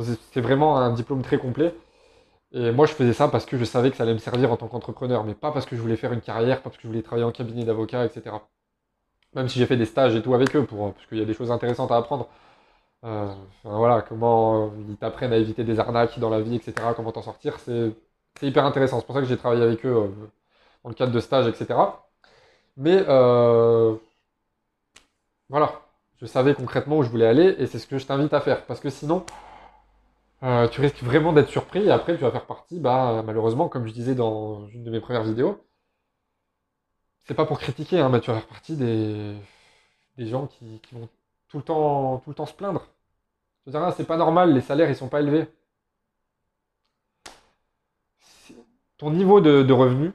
C'était 0.00 0.40
vraiment 0.40 0.76
un 0.76 0.92
diplôme 0.92 1.22
très 1.22 1.38
complet. 1.38 1.74
Et 2.52 2.72
moi, 2.72 2.86
je 2.86 2.92
faisais 2.94 3.12
ça 3.14 3.28
parce 3.28 3.46
que 3.46 3.58
je 3.58 3.64
savais 3.64 3.90
que 3.90 3.96
ça 3.96 4.04
allait 4.04 4.14
me 4.14 4.18
servir 4.18 4.52
en 4.52 4.56
tant 4.56 4.68
qu'entrepreneur, 4.68 5.24
mais 5.24 5.34
pas 5.34 5.50
parce 5.52 5.66
que 5.66 5.76
je 5.76 5.80
voulais 5.82 5.96
faire 5.96 6.12
une 6.12 6.20
carrière, 6.20 6.58
pas 6.58 6.64
parce 6.70 6.76
que 6.76 6.82
je 6.82 6.88
voulais 6.88 7.02
travailler 7.02 7.26
en 7.26 7.32
cabinet 7.32 7.64
d'avocat, 7.64 8.04
etc. 8.06 8.36
Même 9.34 9.48
si 9.48 9.58
j'ai 9.58 9.66
fait 9.66 9.76
des 9.76 9.86
stages 9.86 10.14
et 10.14 10.22
tout 10.22 10.34
avec 10.34 10.54
eux, 10.56 10.64
pour, 10.64 10.94
parce 10.94 11.06
qu'il 11.06 11.18
y 11.18 11.22
a 11.22 11.24
des 11.24 11.34
choses 11.34 11.50
intéressantes 11.50 11.90
à 11.90 11.96
apprendre. 11.96 12.28
Euh, 13.04 13.34
voilà, 13.64 14.02
comment 14.02 14.72
ils 14.88 14.96
t'apprennent 14.96 15.32
à 15.32 15.36
éviter 15.38 15.64
des 15.64 15.78
arnaques 15.80 16.18
dans 16.18 16.30
la 16.30 16.40
vie, 16.40 16.56
etc. 16.56 16.74
Comment 16.96 17.12
t'en 17.12 17.22
sortir, 17.22 17.60
c'est 17.60 17.92
c'est 18.38 18.46
hyper 18.46 18.64
intéressant. 18.64 19.00
C'est 19.00 19.06
pour 19.06 19.14
ça 19.14 19.20
que 19.22 19.26
j'ai 19.28 19.36
travaillé 19.36 19.62
avec 19.62 19.84
eux 19.86 19.96
euh, 19.96 20.08
dans 20.82 20.90
le 20.90 20.94
cadre 20.94 21.12
de 21.12 21.20
stages, 21.20 21.46
etc. 21.46 21.78
Mais 22.76 23.04
euh, 23.08 23.96
voilà, 25.48 25.82
je 26.20 26.26
savais 26.26 26.54
concrètement 26.54 26.98
où 26.98 27.02
je 27.02 27.08
voulais 27.10 27.26
aller 27.26 27.54
et 27.58 27.66
c'est 27.66 27.78
ce 27.78 27.86
que 27.86 27.98
je 27.98 28.06
t'invite 28.06 28.32
à 28.34 28.40
faire. 28.40 28.66
Parce 28.66 28.80
que 28.80 28.90
sinon, 28.90 29.24
euh, 30.42 30.68
tu 30.68 30.80
risques 30.80 31.02
vraiment 31.02 31.32
d'être 31.32 31.48
surpris 31.48 31.84
et 31.84 31.90
après 31.90 32.16
tu 32.16 32.22
vas 32.22 32.30
faire 32.30 32.46
partie, 32.46 32.78
bah, 32.80 33.22
malheureusement, 33.24 33.68
comme 33.68 33.86
je 33.86 33.92
disais 33.92 34.14
dans 34.14 34.68
une 34.68 34.84
de 34.84 34.90
mes 34.90 35.00
premières 35.00 35.24
vidéos, 35.24 35.64
c'est 37.24 37.34
pas 37.34 37.46
pour 37.46 37.58
critiquer, 37.58 38.00
hein, 38.00 38.08
mais 38.10 38.20
tu 38.20 38.30
vas 38.30 38.38
faire 38.38 38.46
partie 38.48 38.76
des, 38.76 39.36
gens 40.18 40.46
qui, 40.46 40.80
vont 40.92 41.08
tout 41.48 41.58
le, 41.58 41.62
temps, 41.64 42.18
tout 42.18 42.34
temps 42.34 42.46
se 42.46 42.54
plaindre. 42.54 42.86
Je 43.66 43.70
veux 43.72 43.78
dire, 43.78 43.86
ah, 43.86 43.92
c'est 43.96 44.06
pas 44.06 44.16
normal, 44.16 44.52
les 44.54 44.60
salaires 44.60 44.88
ils 44.90 44.96
sont 44.96 45.08
pas 45.08 45.20
élevés. 45.20 45.48
Ton 48.98 49.10
niveau 49.10 49.40
de, 49.40 49.72
revenu, 49.72 50.12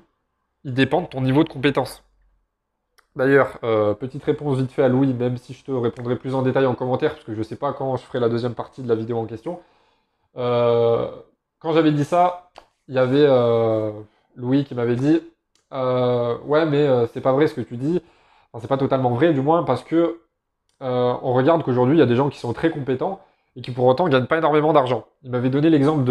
il 0.64 0.74
dépend 0.74 1.02
de 1.02 1.08
ton 1.08 1.22
niveau 1.22 1.44
de 1.44 1.50
compétence. 1.50 2.04
D'ailleurs, 3.16 3.58
euh, 3.64 3.94
petite 3.94 4.24
réponse 4.24 4.58
vite 4.58 4.72
fait 4.72 4.84
à 4.84 4.88
Louis, 4.88 5.14
même 5.14 5.38
si 5.38 5.54
je 5.54 5.64
te 5.64 5.72
répondrai 5.72 6.16
plus 6.16 6.36
en 6.36 6.42
détail 6.42 6.66
en 6.66 6.76
commentaire, 6.76 7.14
parce 7.14 7.24
que 7.24 7.34
je 7.34 7.40
ne 7.40 7.44
sais 7.44 7.56
pas 7.56 7.74
quand 7.74 7.98
je 7.98 8.04
ferai 8.04 8.20
la 8.20 8.30
deuxième 8.30 8.54
partie 8.54 8.82
de 8.82 8.88
la 8.88 8.96
vidéo 8.96 9.18
en 9.18 9.26
question. 9.26 9.60
Euh, 10.38 11.10
quand 11.60 11.74
j'avais 11.74 11.92
dit 11.92 12.06
ça, 12.06 12.52
il 12.88 12.96
y 12.96 13.00
avait 13.00 13.26
euh, 13.28 13.92
Louis 14.36 14.64
qui 14.64 14.76
m'avait 14.76 14.96
dit 14.96 15.22
Ouais, 15.72 16.66
mais 16.66 17.08
c'est 17.14 17.22
pas 17.22 17.34
vrai 17.34 17.48
ce 17.48 17.54
que 17.54 17.62
tu 17.62 17.78
dis. 17.78 18.02
Enfin, 18.52 18.62
c'est 18.62 18.68
pas 18.68 18.78
totalement 18.78 19.12
vrai, 19.12 19.34
du 19.34 19.42
moins, 19.42 19.64
parce 19.64 19.84
que 19.84 20.22
on 20.80 21.34
regarde 21.34 21.64
qu'aujourd'hui, 21.64 21.98
il 21.98 22.00
y 22.00 22.04
a 22.04 22.06
des 22.06 22.16
gens 22.16 22.30
qui 22.30 22.40
sont 22.40 22.54
très 22.54 22.72
compétents 22.72 23.22
et 23.56 23.62
qui 23.62 23.72
pour 23.72 23.86
autant 23.86 24.06
ne 24.06 24.12
gagne 24.12 24.26
pas 24.26 24.38
énormément 24.38 24.74
d'argent. 24.74 25.06
Il 25.24 25.32
m'avait 25.32 25.50
donné 25.50 25.70
l'exemple 25.70 26.04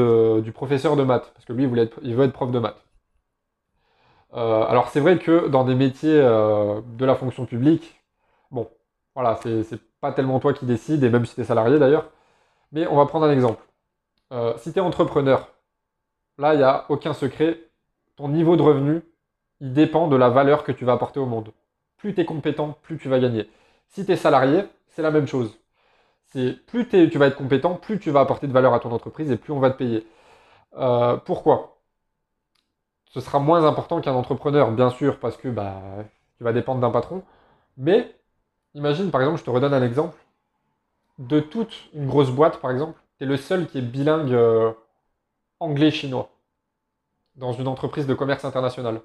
du 0.43 0.53
professeur 0.53 0.97
de 0.97 1.03
maths, 1.03 1.31
parce 1.35 1.45
que 1.45 1.53
lui, 1.53 1.65
il, 2.03 2.15
veut 2.15 2.25
être 2.25 2.33
prof 2.33 2.51
de 2.51 2.59
maths. 2.59 2.85
Euh, 4.35 4.65
alors 4.65 4.89
c'est 4.89 5.01
vrai 5.01 5.19
que 5.19 5.49
dans 5.49 5.65
des 5.65 5.75
métiers 5.75 6.21
euh, 6.21 6.81
de 6.99 7.05
la 7.07 7.15
fonction 7.15 7.47
publique, 7.47 8.03
bon, 8.51 8.69
voilà, 9.15 9.39
c'est 9.43 9.81
pas 10.01 10.13
tellement 10.13 10.39
toi 10.41 10.53
qui 10.53 10.67
décides, 10.67 11.03
et 11.05 11.11
même 11.11 11.25
si 11.27 11.35
tu 11.35 11.41
es 11.41 11.45
salarié 11.45 11.79
d'ailleurs, 11.79 12.11
mais 12.73 12.87
on 12.87 12.97
va 12.97 13.07
prendre 13.07 13.27
un 13.27 13.33
exemple. 13.33 13.65
Euh, 14.33 14.53
si 14.59 14.73
tu 14.73 14.79
es 14.79 14.83
entrepreneur, 14.83 15.49
là, 16.37 16.55
il 16.55 16.59
n'y 16.59 16.65
a 16.65 16.85
aucun 16.91 17.15
secret, 17.15 17.59
ton 18.17 18.29
niveau 18.29 18.57
de 18.57 18.63
revenu, 18.63 19.03
il 19.61 19.73
dépend 19.73 20.09
de 20.09 20.17
la 20.17 20.29
valeur 20.29 20.65
que 20.65 20.73
tu 20.73 20.85
vas 20.85 20.93
apporter 20.93 21.21
au 21.21 21.27
monde. 21.27 21.53
Plus 21.97 22.15
tu 22.15 22.21
es 22.21 22.25
compétent, 22.25 22.77
plus 22.83 22.99
tu 22.99 23.09
vas 23.09 23.19
gagner. 23.19 23.49
Si 23.89 24.05
tu 24.05 24.13
es 24.13 24.17
salarié, 24.17 24.65
c'est 24.89 25.03
la 25.03 25.11
même 25.11 25.27
chose 25.27 25.59
c'est 26.29 26.53
plus 26.67 26.89
tu 26.89 27.19
vas 27.19 27.27
être 27.27 27.37
compétent, 27.37 27.75
plus 27.77 27.99
tu 27.99 28.11
vas 28.11 28.21
apporter 28.21 28.47
de 28.47 28.53
valeur 28.53 28.75
à 28.75 28.81
ton 28.81 28.93
entreprise 28.93 29.31
et 29.31 29.37
plus 29.37 29.53
on 29.53 29.61
va 29.61 29.71
te 29.71 29.79
payer. 29.79 30.07
Euh, 30.77 31.17
pourquoi? 31.19 31.79
Ce 33.07 33.21
sera 33.21 33.39
moins 33.39 33.65
important 33.67 34.01
qu'un 34.01 34.15
entrepreneur, 34.15 34.71
bien 34.71 34.91
sûr, 34.91 35.19
parce 35.19 35.37
que 35.37 35.49
bah, 35.49 35.81
tu 36.37 36.45
vas 36.45 36.53
dépendre 36.53 36.81
d'un 36.81 36.91
patron. 36.91 37.23
Mais 37.77 38.15
imagine, 38.75 39.11
par 39.11 39.23
exemple, 39.23 39.41
je 39.41 39.45
te 39.45 39.51
redonne 39.51 39.75
un 39.75 39.83
exemple. 39.85 40.17
De 41.19 41.41
toute 41.41 41.91
une 41.95 42.07
grosse 42.09 42.31
boîte, 42.31 42.61
par 42.61 42.71
exemple, 42.71 42.99
tu 43.19 43.25
es 43.25 43.27
le 43.27 43.37
seul 43.37 43.67
qui 43.69 43.79
est 43.79 43.83
bilingue 43.83 44.33
euh, 44.33 44.73
anglais-chinois 45.61 46.31
dans 47.37 47.53
une 47.55 47.69
entreprise 47.69 48.07
de 48.07 48.13
commerce 48.15 48.45
international. 48.45 49.01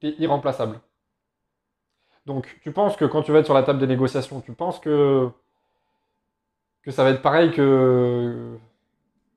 Tu 0.00 0.08
es 0.08 0.14
irremplaçable. 0.18 0.80
Donc, 2.26 2.58
tu 2.62 2.72
penses 2.72 2.96
que 2.96 3.04
quand 3.04 3.22
tu 3.22 3.32
vas 3.32 3.38
être 3.40 3.46
sur 3.46 3.54
la 3.54 3.62
table 3.62 3.78
des 3.78 3.86
négociations, 3.86 4.40
tu 4.40 4.52
penses 4.52 4.78
que 4.80 5.30
que 6.82 6.90
ça 6.90 7.04
va 7.04 7.10
être 7.10 7.22
pareil 7.22 7.52
que, 7.52 8.56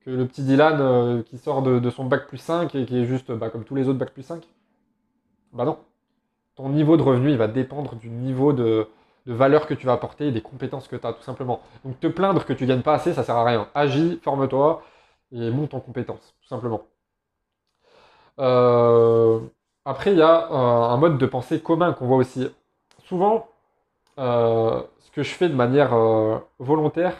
que 0.04 0.10
le 0.10 0.26
petit 0.26 0.42
Dylan 0.42 0.78
euh, 0.80 1.22
qui 1.22 1.38
sort 1.38 1.62
de, 1.62 1.90
son 1.90 2.04
bac 2.04 2.26
plus 2.28 2.38
5 2.38 2.74
et 2.74 2.86
qui 2.86 2.98
est 2.98 3.06
juste 3.06 3.32
bah, 3.32 3.50
comme 3.50 3.64
tous 3.64 3.74
les 3.74 3.88
autres 3.88 3.98
bac 3.98 4.12
plus 4.12 4.22
5 4.22 4.42
Bah 5.52 5.64
non. 5.64 5.78
Ton 6.56 6.70
niveau 6.70 6.96
de 6.96 7.02
revenu, 7.02 7.30
il 7.30 7.36
va 7.36 7.48
dépendre 7.48 7.96
du 7.96 8.08
niveau 8.08 8.52
de, 8.52 8.88
valeur 9.26 9.66
que 9.66 9.74
tu 9.74 9.86
vas 9.86 9.92
apporter 9.92 10.28
et 10.28 10.32
des 10.32 10.40
compétences 10.40 10.88
que 10.88 10.96
tu 10.96 11.06
as, 11.06 11.12
tout 11.12 11.22
simplement. 11.22 11.60
Donc 11.84 12.00
te 12.00 12.06
plaindre 12.06 12.44
que 12.44 12.52
tu 12.52 12.66
gagnes 12.66 12.82
pas 12.82 12.94
assez, 12.94 13.12
ça 13.12 13.24
sert 13.24 13.36
à 13.36 13.44
rien. 13.44 13.68
Agis, 13.74 14.20
forme-toi. 14.22 14.82
et 15.32 15.50
monte 15.50 15.74
en 15.74 15.80
compétence, 15.80 16.34
tout 16.40 16.48
simplement. 16.48 16.82
Euh, 18.38 19.40
après, 19.84 20.12
il 20.12 20.18
y 20.18 20.22
a 20.22 20.48
un 20.48 20.96
mode 20.96 21.18
de 21.18 21.26
pensée 21.26 21.60
commun 21.60 21.92
qu'on 21.92 22.06
voit 22.06 22.16
aussi. 22.18 22.48
Souvent, 23.04 23.48
euh, 24.18 24.82
ce 25.00 25.10
que 25.10 25.22
je 25.22 25.30
fais 25.34 25.48
de 25.48 25.54
manière 25.54 25.94
euh, 25.94 26.38
volontaire, 26.58 27.14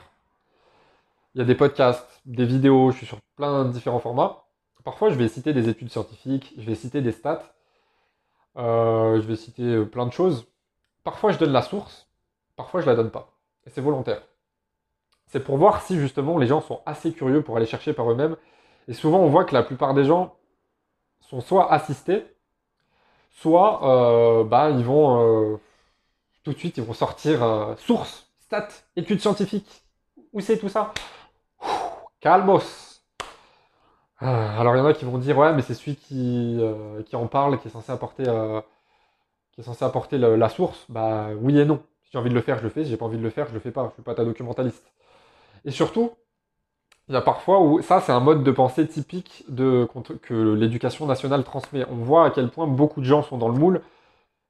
il 1.37 1.41
y 1.41 1.43
a 1.43 1.45
des 1.45 1.55
podcasts, 1.55 2.23
des 2.25 2.47
vidéos, 2.47 2.93
je 2.93 2.97
suis 2.97 3.07
sur 3.07 3.21
plein 3.37 3.67
de 3.67 3.71
différents 3.71 4.01
formats. 4.01 4.47
Parfois, 4.85 5.11
je 5.11 5.17
vais 5.17 5.29
citer 5.29 5.53
des 5.53 5.69
études 5.69 5.91
scientifiques, 5.91 6.55
je 6.57 6.63
vais 6.63 6.75
citer 6.75 7.03
des 7.03 7.13
stats, 7.13 7.43
je 8.57 9.21
vais 9.21 9.37
citer 9.37 9.85
plein 9.85 10.07
de 10.07 10.13
choses. 10.13 10.47
Parfois, 11.05 11.33
je 11.33 11.39
donne 11.39 11.53
la 11.53 11.61
source, 11.61 12.09
parfois, 12.57 12.81
je 12.81 12.87
la 12.87 12.95
donne 12.95 13.11
pas. 13.11 13.37
Et 13.67 13.71
c'est 13.71 13.83
volontaire. 13.83 14.23
C'est 15.27 15.45
pour 15.45 15.59
voir 15.59 15.83
si 15.83 15.99
justement 16.01 16.39
les 16.39 16.47
gens 16.47 16.63
sont 16.63 16.81
assez 16.87 17.13
curieux 17.13 17.43
pour 17.43 17.59
aller 17.59 17.67
chercher 17.67 17.93
par 17.93 18.11
eux-mêmes. 18.11 18.37
Et 18.89 18.95
souvent, 18.95 19.19
on 19.19 19.29
voit 19.29 19.45
que 19.45 19.53
la 19.53 19.63
plupart 19.63 19.93
des 19.93 20.05
gens 20.05 20.37
sont 21.21 21.43
soit 21.43 21.71
assistés, 21.71 22.25
soit 23.33 23.85
euh, 23.85 24.45
bah, 24.45 24.71
ils 24.71 24.85
vont 24.85 25.21
euh, 25.21 25.57
tout 26.45 26.55
de 26.55 26.59
suite 26.59 26.79
ils 26.79 26.85
vont 26.85 26.95
sortir 26.95 27.43
euh, 27.43 27.75
source, 27.77 28.31
stats, 28.41 28.69
études 28.97 29.21
scientifiques. 29.21 29.83
Où 30.33 30.41
c'est 30.41 30.59
tout 30.59 30.69
ça? 30.69 30.95
Calmos. 32.27 33.05
Ah, 34.19 34.59
alors 34.59 34.75
il 34.75 34.79
y 34.79 34.81
en 34.81 34.87
a 34.87 34.95
qui 34.95 35.05
vont 35.05 35.17
dire 35.17 35.39
ouais 35.39 35.53
mais 35.55 35.63
c'est 35.63 35.75
celui 35.75 35.95
qui, 35.95 36.61
qui 37.07 37.15
en 37.15 37.29
parle 37.29 37.61
qui 37.61 37.69
est 37.69 37.71
censé 37.71 37.93
apporter 37.93 38.25
apporter 39.81 40.19
la 40.19 40.49
source. 40.49 40.87
Bah 40.89 41.29
oui 41.41 41.57
et 41.57 41.65
non. 41.65 41.85
Si 42.03 42.11
j'ai 42.11 42.19
envie 42.19 42.31
de 42.31 42.35
le 42.35 42.41
faire, 42.41 42.59
je 42.59 42.65
le 42.65 42.71
fais. 42.71 42.83
Si 42.83 42.91
j'ai 42.91 42.97
pas 42.97 43.05
envie 43.05 43.17
de 43.17 43.23
le 43.23 43.31
faire, 43.31 43.47
je 43.47 43.55
le 43.55 43.61
fais 43.61 43.71
pas. 43.71 43.87
Je 43.91 43.95
suis 43.95 44.03
pas 44.03 44.17
ta 44.17 44.25
documentaliste. 44.25 44.93
Et 45.65 45.71
surtout, 45.71 46.15
il 47.07 47.15
y 47.15 47.17
a 47.17 47.21
parfois 47.21 47.61
où 47.61 47.81
ça, 47.81 48.01
c'est 48.01 48.11
un 48.11 48.19
mode 48.19 48.43
de 48.43 48.51
pensée 48.51 48.89
typique 48.89 49.45
que 49.47 50.55
l'éducation 50.55 51.07
nationale 51.07 51.45
transmet. 51.45 51.87
On 51.89 51.95
voit 51.95 52.27
à 52.27 52.31
quel 52.31 52.51
point 52.51 52.67
beaucoup 52.67 53.01
de 53.01 53.07
gens 53.07 53.23
sont 53.23 53.39
dans 53.39 53.51
le 53.51 53.57
moule. 53.57 53.83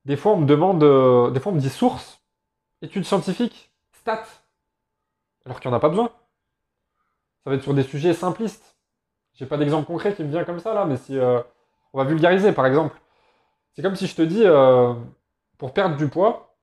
Des 0.06 0.16
fois, 0.16 0.32
on 0.32 0.38
me 0.38 0.46
demande, 0.46 0.82
euh, 0.82 1.30
des 1.30 1.40
fois, 1.40 1.52
on 1.52 1.56
me 1.56 1.60
dit 1.60 1.68
source, 1.68 2.22
études 2.80 3.04
scientifiques, 3.04 3.70
stats, 3.92 4.24
alors 5.44 5.60
qu'il 5.60 5.70
n'y 5.70 5.74
en 5.74 5.76
a 5.76 5.80
pas 5.80 5.90
besoin. 5.90 6.10
Ça 7.46 7.50
va 7.50 7.56
être 7.58 7.62
sur 7.62 7.74
des 7.74 7.84
sujets 7.84 8.12
simplistes. 8.12 8.76
J'ai 9.34 9.46
pas 9.46 9.56
d'exemple 9.56 9.86
concret 9.86 10.12
qui 10.16 10.24
me 10.24 10.30
vient 10.30 10.42
comme 10.42 10.58
ça 10.58 10.74
là, 10.74 10.84
mais 10.84 10.96
si 10.96 11.16
euh, 11.16 11.40
on 11.92 11.98
va 11.98 12.02
vulgariser, 12.02 12.50
par 12.50 12.66
exemple, 12.66 13.00
c'est 13.72 13.82
comme 13.82 13.94
si 13.94 14.08
je 14.08 14.16
te 14.16 14.22
dis, 14.22 14.42
euh, 14.44 14.94
pour 15.56 15.72
perdre 15.72 15.96
du 15.96 16.08
poids, 16.08 16.56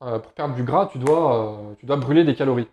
pour 0.00 0.32
perdre 0.32 0.54
du 0.54 0.64
gras, 0.64 0.86
tu 0.86 0.96
dois, 0.98 1.60
tu 1.78 1.84
dois 1.84 1.96
brûler 1.98 2.24
des 2.24 2.34
calories. 2.34 2.68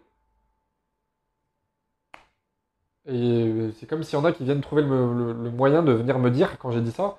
Et 3.07 3.71
c'est 3.77 3.87
comme 3.87 4.03
s'il 4.03 4.17
y 4.17 4.21
en 4.21 4.23
a 4.23 4.31
qui 4.31 4.45
viennent 4.45 4.61
trouver 4.61 4.83
le, 4.83 5.51
moyen 5.51 5.83
de 5.83 5.91
venir 5.91 6.17
me 6.17 6.31
dire, 6.31 6.57
quand 6.59 6.71
j'ai 6.71 6.81
dit 6.81 6.91
ça, 6.91 7.17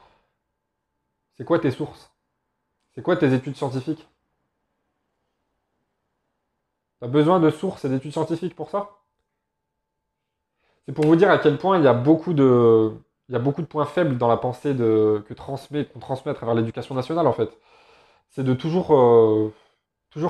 c'est 1.37 1.45
quoi 1.45 1.59
tes 1.59 1.71
sources? 1.71 2.11
C'est 2.95 3.03
quoi 3.03 3.19
tes 3.19 3.35
études 3.35 3.57
scientifiques? 3.57 4.09
T'as 7.01 7.09
besoin 7.09 7.41
de 7.41 7.51
sources 7.51 7.85
et 7.85 7.91
d'études 7.91 8.13
scientifiques 8.13 8.57
pour 8.57 8.71
ça? 8.71 9.02
C'est 10.87 10.93
pour 10.93 11.07
vous 11.07 11.17
dire 11.17 11.31
à 11.31 11.39
quel 11.39 11.59
point 11.59 11.79
il 11.79 11.85
y 11.85 11.89
a 11.89 11.95
beaucoup 11.95 12.35
de, 12.35 12.93
points 13.69 13.87
faibles 13.87 14.19
dans 14.19 14.29
la 14.29 14.37
pensée 14.37 14.75
que 14.75 15.35
transmet, 15.35 15.85
qu'on 15.87 16.01
transmet 16.01 16.33
à 16.33 16.35
travers 16.35 16.55
l'éducation 16.55 16.95
nationale 16.95 17.27
en 17.27 17.33
fait. 17.33 17.57
C'est 18.31 18.45
de 18.45 18.55
toujours, 18.55 18.95
euh, 18.95 19.53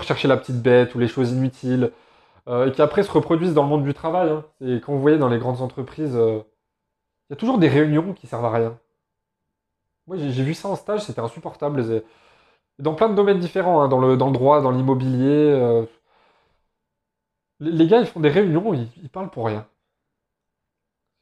chercher 0.03 0.29
la 0.29 0.37
petite 0.37 0.62
bête 0.62 0.95
ou 0.95 0.99
les 0.99 1.09
choses 1.09 1.33
inutiles, 1.33 1.93
euh, 2.49 2.69
et 2.69 2.73
qui 2.73 2.83
après 2.83 3.03
se 3.03 3.12
reproduisent 3.12 3.55
dans 3.55 3.62
le 3.65 3.69
monde 3.69 3.85
du 3.85 3.95
travail. 3.95 4.31
Hein. 4.31 4.45
Et 4.61 4.81
quand 4.81 4.93
vous 4.93 5.01
voyez 5.01 5.19
dans 5.19 5.29
les 5.29 5.38
grandes 5.38 5.62
entreprises, 5.62 6.17
euh, 6.17 6.41
il 7.31 7.33
y 7.33 7.35
a 7.35 7.37
toujours 7.37 7.59
des 7.59 7.69
réunions 7.69 8.12
qui 8.15 8.27
servent 8.27 8.45
à 8.45 8.51
rien. 8.51 8.79
Moi, 10.07 10.17
j'ai 10.19 10.43
vu 10.45 10.55
ça 10.55 10.69
en 10.69 10.77
stage, 10.77 11.03
c'était 11.03 11.21
insupportable. 11.21 11.85
Dans 12.79 12.95
plein 12.95 13.09
de 13.09 13.15
domaines 13.15 13.38
différents, 13.41 13.83
hein, 13.83 13.88
dans, 13.88 14.01
le, 14.01 14.17
droit, 14.17 14.61
dans 14.62 14.73
l'immobilier. 14.73 15.87
Les, 17.61 17.87
gars, 17.87 18.01
ils 18.01 18.07
font 18.07 18.21
des 18.21 18.29
réunions, 18.31 18.75
ils, 18.75 18.88
ils 19.03 19.09
parlent 19.09 19.31
pour 19.31 19.47
rien. 19.47 19.67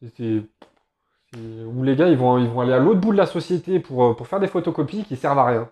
Ou 0.03 1.83
les 1.83 1.97
gars, 1.97 2.09
ils 2.09 2.17
vont, 2.17 2.39
ils 2.39 2.49
vont 2.49 2.61
aller 2.61 2.73
à 2.73 2.79
l'autre 2.79 3.01
bout 3.01 3.13
de 3.13 3.17
la 3.17 3.27
société 3.27 3.81
pour, 3.81 4.17
pour 4.17 4.27
faire 4.27 4.41
des 4.41 4.49
photocopies 4.49 5.05
qui 5.05 5.17
servent 5.17 5.39
à 5.39 5.47
rien. 5.47 5.71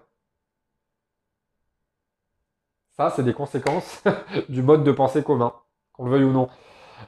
Ça, 2.98 3.10
c'est 3.10 3.22
des 3.22 3.32
conséquences 3.32 4.02
du 4.48 4.62
mode 4.62 4.84
de 4.84 4.92
pensée 4.92 5.22
commun, 5.22 5.52
qu'on 5.92 6.04
le 6.04 6.10
veuille 6.10 6.24
ou 6.24 6.32
non. 6.32 6.48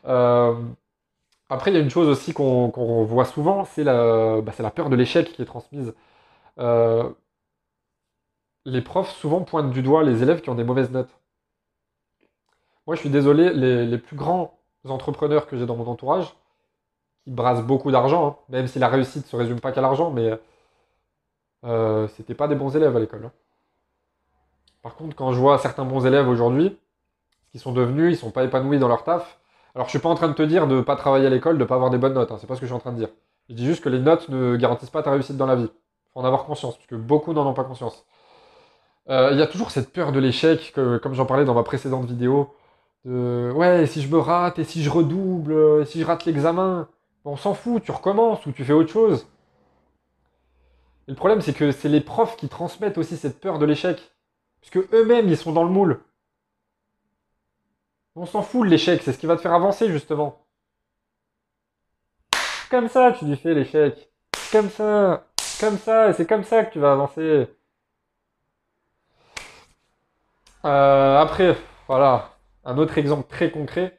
Euh, 0.06 0.54
après, 1.48 1.72
il 1.72 1.74
y 1.74 1.76
a 1.78 1.80
une 1.80 1.90
chose 1.90 2.09
aussi 2.09 2.33
qu'on 2.33 3.04
voit 3.04 3.24
souvent, 3.24 3.64
c'est 3.64 3.83
la, 3.83 4.40
bah, 4.40 4.52
la, 4.59 4.70
peur 4.70 4.88
de 4.88 4.96
l'échec 4.96 5.33
qui 5.33 5.42
est 5.42 5.46
transmise. 5.46 5.92
Euh, 6.61 7.11
les 8.64 8.83
profs 8.83 9.11
souvent 9.11 9.42
pointent 9.42 9.72
du 9.72 9.83
doigt 9.83 10.04
les 10.04 10.22
élèves 10.22 10.42
qui 10.42 10.50
ont 10.50 10.54
des 10.54 10.64
mauvaises 10.64 10.90
notes. 10.90 11.11
Moi, 12.87 12.94
je 12.96 13.00
suis 13.00 13.11
désolé, 13.11 13.52
les, 13.52 13.98
plus 13.98 14.16
grands 14.16 14.59
entrepreneurs 14.88 15.46
que 15.46 15.56
j'ai 15.56 15.66
dans 15.66 15.76
mon 15.76 15.87
entourage, 15.87 16.35
qui 17.24 17.30
brassent 17.30 17.62
beaucoup 17.62 17.90
d'argent, 17.90 18.26
hein, 18.26 18.37
même 18.48 18.66
si 18.66 18.78
la 18.78 18.88
réussite 18.88 19.24
ne 19.24 19.28
se 19.28 19.37
résume 19.37 19.61
pas 19.61 19.72
qu'à 19.72 19.80
l'argent, 19.80 20.11
mais 20.11 20.38
euh, 21.64 22.09
c'était 22.16 22.35
pas 22.35 22.48
des 22.48 22.54
bons 22.54 22.74
élèves 22.76 22.96
à 22.96 23.00
l'école. 23.00 23.26
Hein. 23.26 23.33
Par 24.83 24.94
contre, 24.94 25.14
quand 25.14 25.33
je 25.33 25.38
vois 25.38 25.59
certains 25.59 25.85
bons 25.85 26.06
élèves 26.06 26.28
aujourd'hui, 26.28 26.78
ce 27.46 27.50
qu'ils 27.50 27.61
sont 27.61 27.72
devenus, 27.72 28.14
ils 28.14 28.18
sont 28.18 28.30
pas 28.30 28.44
épanouis 28.44 28.78
dans 28.78 28.88
leur 28.88 29.04
taf. 29.04 29.38
Alors, 29.74 29.87
je 29.87 29.90
suis 29.90 29.98
pas 29.98 30.09
en 30.09 30.14
train 30.14 30.28
de 30.28 30.33
te 30.33 30.42
dire 30.42 30.66
de 30.66 30.80
pas 30.80 30.96
travailler 30.96 31.26
à 31.26 31.30
l'école, 31.30 31.59
de 31.59 31.64
pas 31.64 31.74
avoir 31.74 31.90
des 31.90 31.98
bonnes 31.98 32.14
notes. 32.14 32.33
Hein, 32.33 32.38
c'est 32.40 32.46
pas 32.46 32.54
ce 32.54 32.61
que 32.61 32.66
je 32.66 32.70
suis 32.70 32.76
en 32.76 32.80
train 32.80 32.92
de 32.92 32.98
dire. 32.98 33.09
Je 33.48 33.54
dis 33.54 33.66
juste 33.66 33.85
que 33.85 33.88
les 33.88 33.98
notes 33.98 34.28
ne 34.28 34.56
garantissent 34.56 34.90
pas 34.90 35.02
ta 35.02 35.11
réussite 35.11 35.37
dans 35.37 35.46
la 35.46 35.56
vie. 35.56 35.70
Faut 36.14 36.20
en 36.20 36.24
avoir 36.24 36.44
conscience, 36.44 36.76
puisque 36.76 36.94
beaucoup 36.94 37.33
n'en 37.33 37.46
ont 37.46 37.54
pas 37.54 37.64
conscience. 37.64 38.04
Euh, 39.09 39.30
il 39.33 39.38
y 39.38 39.42
a 39.42 39.46
toujours 39.46 39.70
cette 39.70 39.92
peur 39.92 40.12
de 40.12 40.18
l'échec, 40.18 40.72
comme 40.74 41.14
j'en 41.14 41.26
parlais 41.26 41.44
dans 41.44 41.54
ma 41.54 41.62
précédente 41.62 42.06
vidéo, 42.06 42.54
de 43.04 43.52
ouais, 43.54 43.87
si 43.87 44.02
je 44.02 44.09
me 44.09 44.18
rate, 44.18 44.59
et 44.59 44.64
si 44.64 44.83
je 44.83 44.90
redouble, 44.90 45.80
et 45.83 45.85
si 45.85 46.00
je 46.00 46.06
rate 46.06 46.24
l'examen, 46.24 46.88
on 47.24 47.37
s'en 47.37 47.54
fout, 47.54 47.83
tu 47.83 47.90
recommences 47.90 48.44
ou 48.46 48.52
tu 48.52 48.64
fais 48.64 48.72
autre 48.72 48.92
chose. 48.92 49.26
Et 51.06 51.12
le 51.12 51.16
problème, 51.16 51.40
c'est 51.40 51.52
que 51.52 51.72
c'est 51.72 51.88
les 51.88 52.00
profs 52.00 52.37
qui 52.37 52.48
transmettent 52.48 52.98
aussi 52.98 53.16
cette 53.16 53.40
peur 53.40 53.59
de 53.59 53.66
l'échec. 53.66 54.12
Puisque 54.61 54.92
eux-mêmes, 54.92 55.28
ils 55.28 55.37
sont 55.37 55.52
dans 55.52 55.64
le 55.64 55.70
moule. 55.70 56.00
On 58.16 58.26
s'en 58.26 58.42
fout 58.42 58.66
de 58.66 58.70
l'échec, 58.70 59.02
c'est 59.02 59.12
ce 59.12 59.18
qui 59.18 59.26
va 59.26 59.37
te 59.37 59.40
faire 59.40 59.54
avancer 59.54 59.88
justement. 59.90 60.44
Comme 62.70 62.88
ça, 62.88 63.12
tu 63.12 63.24
lui 63.24 63.37
fais 63.37 63.54
l'échec. 63.54 64.11
Comme 64.52 64.70
ça, 64.70 65.26
comme 65.61 65.78
ça, 65.78 66.11
et 66.11 66.12
c'est 66.12 66.26
comme 66.26 66.44
ça 66.44 66.64
que 66.64 66.72
tu 66.72 66.78
vas 66.78 66.92
avancer. 66.92 67.48
Euh, 70.64 71.18
après, 71.18 71.56
voilà, 71.87 72.37
un 72.64 72.76
autre 72.78 72.98
exemple 72.98 73.28
très 73.28 73.50
concret. 73.50 73.98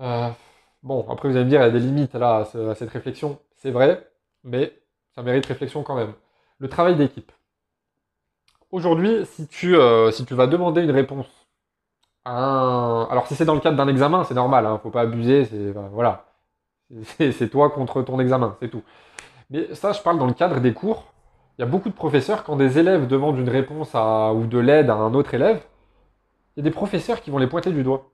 Euh, 0.00 0.30
bon, 0.84 1.04
après 1.10 1.28
vous 1.28 1.36
allez 1.36 1.44
me 1.44 1.50
dire, 1.50 1.60
il 1.60 1.64
y 1.64 1.66
a 1.66 1.70
des 1.70 1.80
limites 1.80 2.14
à 2.14 2.44
cette 2.76 2.90
réflexion. 2.90 3.38
C'est 3.56 3.72
vrai, 3.72 4.08
mais 4.44 4.72
ça 5.14 5.22
mérite 5.22 5.46
réflexion 5.46 5.82
quand 5.82 5.96
même. 5.96 6.12
Le 6.58 6.68
travail 6.68 6.94
d'équipe. 6.96 7.32
Aujourd'hui, 8.70 9.26
si 9.26 9.48
tu, 9.48 9.76
euh, 9.76 10.10
si 10.12 10.24
tu 10.24 10.34
vas 10.34 10.46
demander 10.46 10.82
une 10.82 10.90
réponse 10.90 11.26
à 12.24 12.32
un... 12.32 13.04
Alors 13.04 13.26
si 13.26 13.34
c'est 13.34 13.44
dans 13.44 13.54
le 13.54 13.60
cadre 13.60 13.76
d'un 13.76 13.88
examen, 13.88 14.24
c'est 14.24 14.34
normal, 14.34 14.66
hein, 14.66 14.78
faut 14.82 14.90
pas 14.90 15.02
abuser, 15.02 15.46
c'est 15.46 15.72
voilà. 15.92 16.26
C'est 17.06 17.48
toi 17.50 17.70
contre 17.70 18.02
ton 18.02 18.20
examen, 18.20 18.56
c'est 18.60 18.68
tout. 18.68 18.82
Mais 19.50 19.74
ça, 19.74 19.92
je 19.92 20.00
parle 20.02 20.18
dans 20.18 20.26
le 20.26 20.34
cadre 20.34 20.60
des 20.60 20.72
cours. 20.72 21.12
Il 21.58 21.62
y 21.62 21.64
a 21.64 21.66
beaucoup 21.66 21.88
de 21.88 21.94
professeurs, 21.94 22.44
quand 22.44 22.56
des 22.56 22.78
élèves 22.78 23.06
demandent 23.06 23.38
une 23.38 23.48
réponse 23.48 23.94
ou 23.94 24.46
de 24.46 24.58
l'aide 24.58 24.90
à 24.90 24.94
un 24.94 25.14
autre 25.14 25.34
élève, 25.34 25.62
il 26.56 26.60
y 26.60 26.62
a 26.62 26.64
des 26.64 26.70
professeurs 26.70 27.20
qui 27.20 27.30
vont 27.30 27.38
les 27.38 27.46
pointer 27.46 27.70
du 27.72 27.82
doigt. 27.82 28.10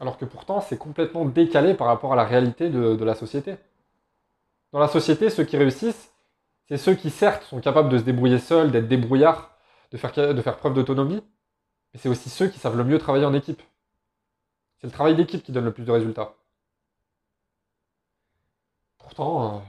Alors 0.00 0.16
que 0.16 0.24
pourtant, 0.24 0.60
c'est 0.60 0.78
complètement 0.78 1.26
décalé 1.26 1.74
par 1.74 1.86
rapport 1.86 2.14
à 2.14 2.16
la 2.16 2.24
réalité 2.24 2.70
de 2.70 3.04
la 3.04 3.14
société. 3.14 3.56
Dans 4.72 4.78
la 4.78 4.88
société, 4.88 5.30
ceux 5.30 5.44
qui 5.44 5.56
réussissent, 5.56 6.12
c'est 6.68 6.78
ceux 6.78 6.94
qui, 6.94 7.10
certes, 7.10 7.42
sont 7.42 7.60
capables 7.60 7.88
de 7.88 7.98
se 7.98 8.04
débrouiller 8.04 8.38
seuls, 8.38 8.70
d'être 8.70 8.88
débrouillards, 8.88 9.58
de 9.90 9.98
faire, 9.98 10.56
preuve 10.56 10.74
d'autonomie, 10.74 11.20
mais 11.92 11.98
c'est 12.00 12.08
aussi 12.08 12.30
ceux 12.30 12.48
qui 12.48 12.60
savent 12.60 12.76
le 12.76 12.84
mieux 12.84 12.98
travailler 12.98 13.24
en 13.24 13.34
équipe. 13.34 13.60
C'est 14.78 14.86
le 14.86 14.92
travail 14.92 15.16
d'équipe 15.16 15.42
qui 15.42 15.52
donne 15.52 15.64
le 15.64 15.72
plus 15.72 15.84
de 15.84 15.90
résultats. 15.90 16.34
Pourtant, 18.98 19.56
euh, 19.56 19.60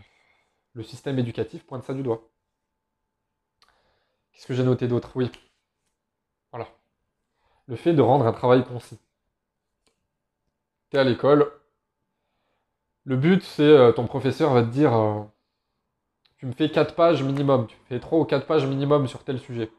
le 0.73 0.83
système 0.83 1.17
éducatif 1.17 1.65
pointe 1.65 1.83
ça 1.83 1.93
du 1.93 2.03
doigt. 2.03 2.29
Qu'est-ce 4.31 4.45
que 4.45 4.53
j'ai 4.53 4.63
noté 4.63 4.87
d'autre? 4.87 5.11
Oui. 5.15 5.31
Voilà. 6.51 6.69
Le 7.65 7.75
fait 7.75 7.93
de 7.93 8.01
rendre 8.01 8.27
un 8.27 8.33
travail 8.33 8.63
concis. 8.63 8.99
À 10.93 11.03
l'école. 11.03 11.51
Le 13.05 13.15
but, 13.15 13.43
c'est 13.43 13.63
euh, 13.63 13.91
ton 13.91 14.07
professeur 14.07 14.53
va 14.53 14.61
te 14.63 14.69
dire 14.69 14.93
euh, 14.93 15.21
tu 16.37 16.45
me 16.45 16.51
fais 16.51 16.69
4 16.69 16.95
pages 16.95 17.23
minimum, 17.23 17.67
tu 17.67 17.77
fais 17.87 17.99
3 17.99 18.19
ou 18.19 18.25
4 18.25 18.45
pages 18.45 18.65
minimum 18.65 19.07
sur 19.07 19.23
tel 19.23 19.39
sujet. 19.39 19.71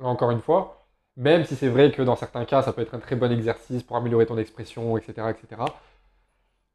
Encore 0.00 0.30
une 0.30 0.42
fois, 0.42 0.86
même 1.16 1.44
si 1.44 1.56
c'est 1.56 1.68
vrai 1.68 1.92
que 1.92 2.02
dans 2.02 2.16
certains 2.16 2.44
cas, 2.44 2.62
ça 2.62 2.72
peut 2.72 2.82
être 2.82 2.94
un 2.94 2.98
très 2.98 3.16
bon 3.16 3.32
exercice 3.32 3.82
pour 3.82 3.96
améliorer 3.96 4.26
ton 4.26 4.36
expression, 4.38 4.96
etc., 4.98 5.30
etc., 5.30 5.62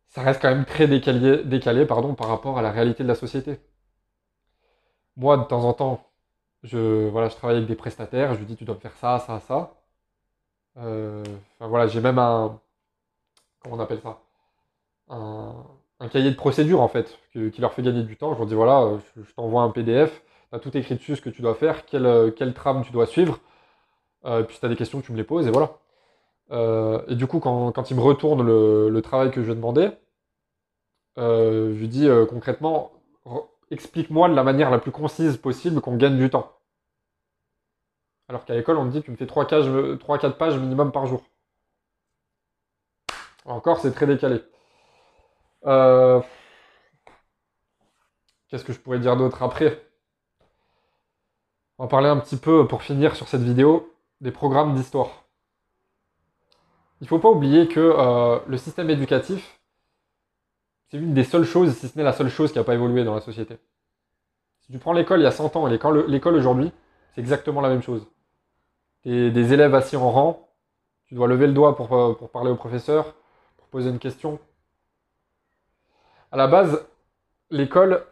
ça 0.10 0.22
reste 0.22 0.42
quand 0.42 0.50
même 0.50 0.66
très 0.66 0.88
décalé, 0.88 1.44
décalé 1.46 1.86
pardon, 1.86 2.14
par 2.16 2.28
rapport 2.28 2.58
à 2.58 2.62
la 2.62 2.72
réalité 2.72 3.04
de 3.04 3.08
la 3.08 3.16
société. 3.16 3.60
Moi, 5.18 5.36
de 5.38 5.44
temps 5.44 5.64
en 5.66 5.74
temps, 5.74 6.10
je, 6.64 7.08
voilà, 7.10 7.30
je 7.30 7.36
travaille 7.36 7.58
avec 7.58 7.68
des 7.68 7.76
prestataires, 7.76 8.34
je 8.34 8.40
lui 8.40 8.46
dis 8.46 8.56
tu 8.56 8.66
dois 8.66 8.76
me 8.76 8.80
faire 8.80 8.96
ça, 8.98 9.20
ça, 9.20 9.40
ça. 9.42 9.77
Euh, 10.80 11.24
voilà, 11.60 11.88
j'ai 11.88 12.02
même 12.02 12.20
un. 12.20 12.60
Comment 13.62 13.78
on 13.78 13.80
appelle 13.80 14.02
ça? 14.02 14.20
Un, 15.10 15.54
cahier 16.12 16.30
de 16.30 16.36
procédure 16.36 16.82
en 16.82 16.88
fait, 16.88 17.18
qui 17.32 17.60
leur 17.60 17.74
fait 17.74 17.82
gagner 17.82 18.04
du 18.04 18.18
temps. 18.18 18.34
Je 18.34 18.38
leur 18.40 18.48
dis 18.48 18.56
voilà, 18.56 19.00
je, 19.16 19.34
t'envoie 19.34 19.64
un 19.64 19.70
PDF, 19.70 20.24
tu 20.50 20.56
as 20.56 20.60
tout 20.60 20.76
écrit 20.78 20.96
dessus 20.96 21.16
ce 21.16 21.22
que 21.22 21.30
tu 21.30 21.42
dois 21.42 21.56
faire, 21.56 21.86
quelle, 21.86 22.06
euh, 22.06 22.52
trame 22.54 22.84
tu 22.84 22.92
dois 22.92 23.08
suivre. 23.08 23.40
Euh, 24.26 24.44
puis 24.44 24.56
si 24.56 24.60
tu 24.60 24.66
as 24.66 24.70
des 24.70 24.76
questions, 24.76 25.02
tu 25.02 25.12
me 25.12 25.18
les 25.18 25.24
poses 25.24 25.48
et 25.48 25.52
voilà. 25.52 25.78
Euh, 26.52 27.02
et 27.08 27.16
du 27.16 27.28
coup, 27.28 27.40
quand, 27.40 27.72
quand 27.72 27.90
il 27.92 27.98
me 27.98 28.02
retourne 28.02 28.46
le, 28.46 28.90
le, 28.90 29.02
travail 29.02 29.32
que 29.32 29.42
je 29.42 29.48
lui 29.48 29.54
ai 29.54 29.56
demandé, 29.56 29.90
je 31.18 31.74
lui 31.74 31.88
dis 31.88 32.08
concrètement 32.30 32.92
explique-moi 33.72 34.30
de 34.30 34.36
la 34.36 34.44
manière 34.44 34.70
la 34.70 34.80
plus 34.80 34.92
concise 34.92 35.38
possible 35.38 35.82
qu'on 35.82 35.98
gagne 35.98 36.18
du 36.18 36.30
temps. 36.30 36.57
Alors 38.30 38.44
qu'à 38.46 38.56
l'école, 38.56 38.78
on 38.78 38.86
me 38.86 38.92
dit 38.92 39.02
tu 39.02 39.12
me 39.12 39.16
fais 39.16 39.26
3-4 39.26 40.38
pages 40.38 40.58
minimum 40.58 40.92
par 40.92 41.06
jour. 41.06 41.24
Encore, 43.46 43.80
c'est 43.80 43.94
très 43.94 44.06
décalé. 44.06 44.42
Euh, 45.66 46.22
qu'est-ce 48.50 48.66
que 48.66 48.74
je 48.74 48.80
pourrais 48.80 49.00
dire 49.00 49.16
d'autre 49.16 49.42
après? 49.42 49.82
On 51.78 51.84
va 51.86 51.88
parler 51.90 52.10
un 52.10 52.18
petit 52.18 52.38
peu, 52.38 52.68
pour 52.68 52.84
finir 52.84 53.16
sur 53.16 53.28
cette 53.30 53.42
vidéo, 53.42 53.94
des 54.20 54.32
programmes 54.32 54.74
d'histoire. 54.76 55.26
Il 57.00 57.04
ne 57.04 57.08
faut 57.08 57.20
pas 57.20 57.30
oublier 57.30 57.68
que 57.68 57.80
euh, 57.80 58.40
le 58.48 58.58
système 58.58 58.90
éducatif, 58.90 59.62
c'est 60.90 60.98
une 60.98 61.14
des 61.14 61.24
seules 61.24 61.46
choses, 61.46 61.74
si 61.76 61.88
ce 61.88 61.98
n'est 61.98 62.04
la 62.04 62.14
seule 62.14 62.30
chose 62.30 62.52
qui 62.52 62.58
n'a 62.58 62.64
pas 62.64 62.74
évolué 62.74 63.04
dans 63.04 63.14
la 63.14 63.22
société. 63.22 63.58
Si 64.62 64.72
tu 64.72 64.80
prends 64.80 64.94
l'école 64.94 65.22
il 65.22 65.24
y 65.24 65.28
a 65.28 65.32
100 65.32 65.56
ans 65.56 65.68
et 65.68 65.72
l'école 65.72 66.36
aujourd'hui, 66.36 66.72
c'est 67.14 67.22
exactement 67.22 67.62
la 67.62 67.70
même 67.70 67.84
chose. 67.84 68.08
Tu 69.08 69.32
des 69.32 69.54
élèves 69.54 69.74
assis 69.74 69.96
en 69.96 70.12
rang, 70.12 70.50
tu 71.06 71.16
dois 71.16 71.30
lever 71.30 71.48
le 71.48 71.54
doigt 71.54 71.78
pour, 71.78 71.94
euh, 71.96 72.14
pour 72.14 72.30
parler 72.30 72.52
au 72.52 72.58
professeur, 72.58 73.16
pour 73.56 73.68
poser 73.70 73.90
une 73.90 74.00
question, 74.00 74.38
à 76.30 76.36
la 76.36 76.48
base, 76.48 76.86
l'école, 77.50 78.06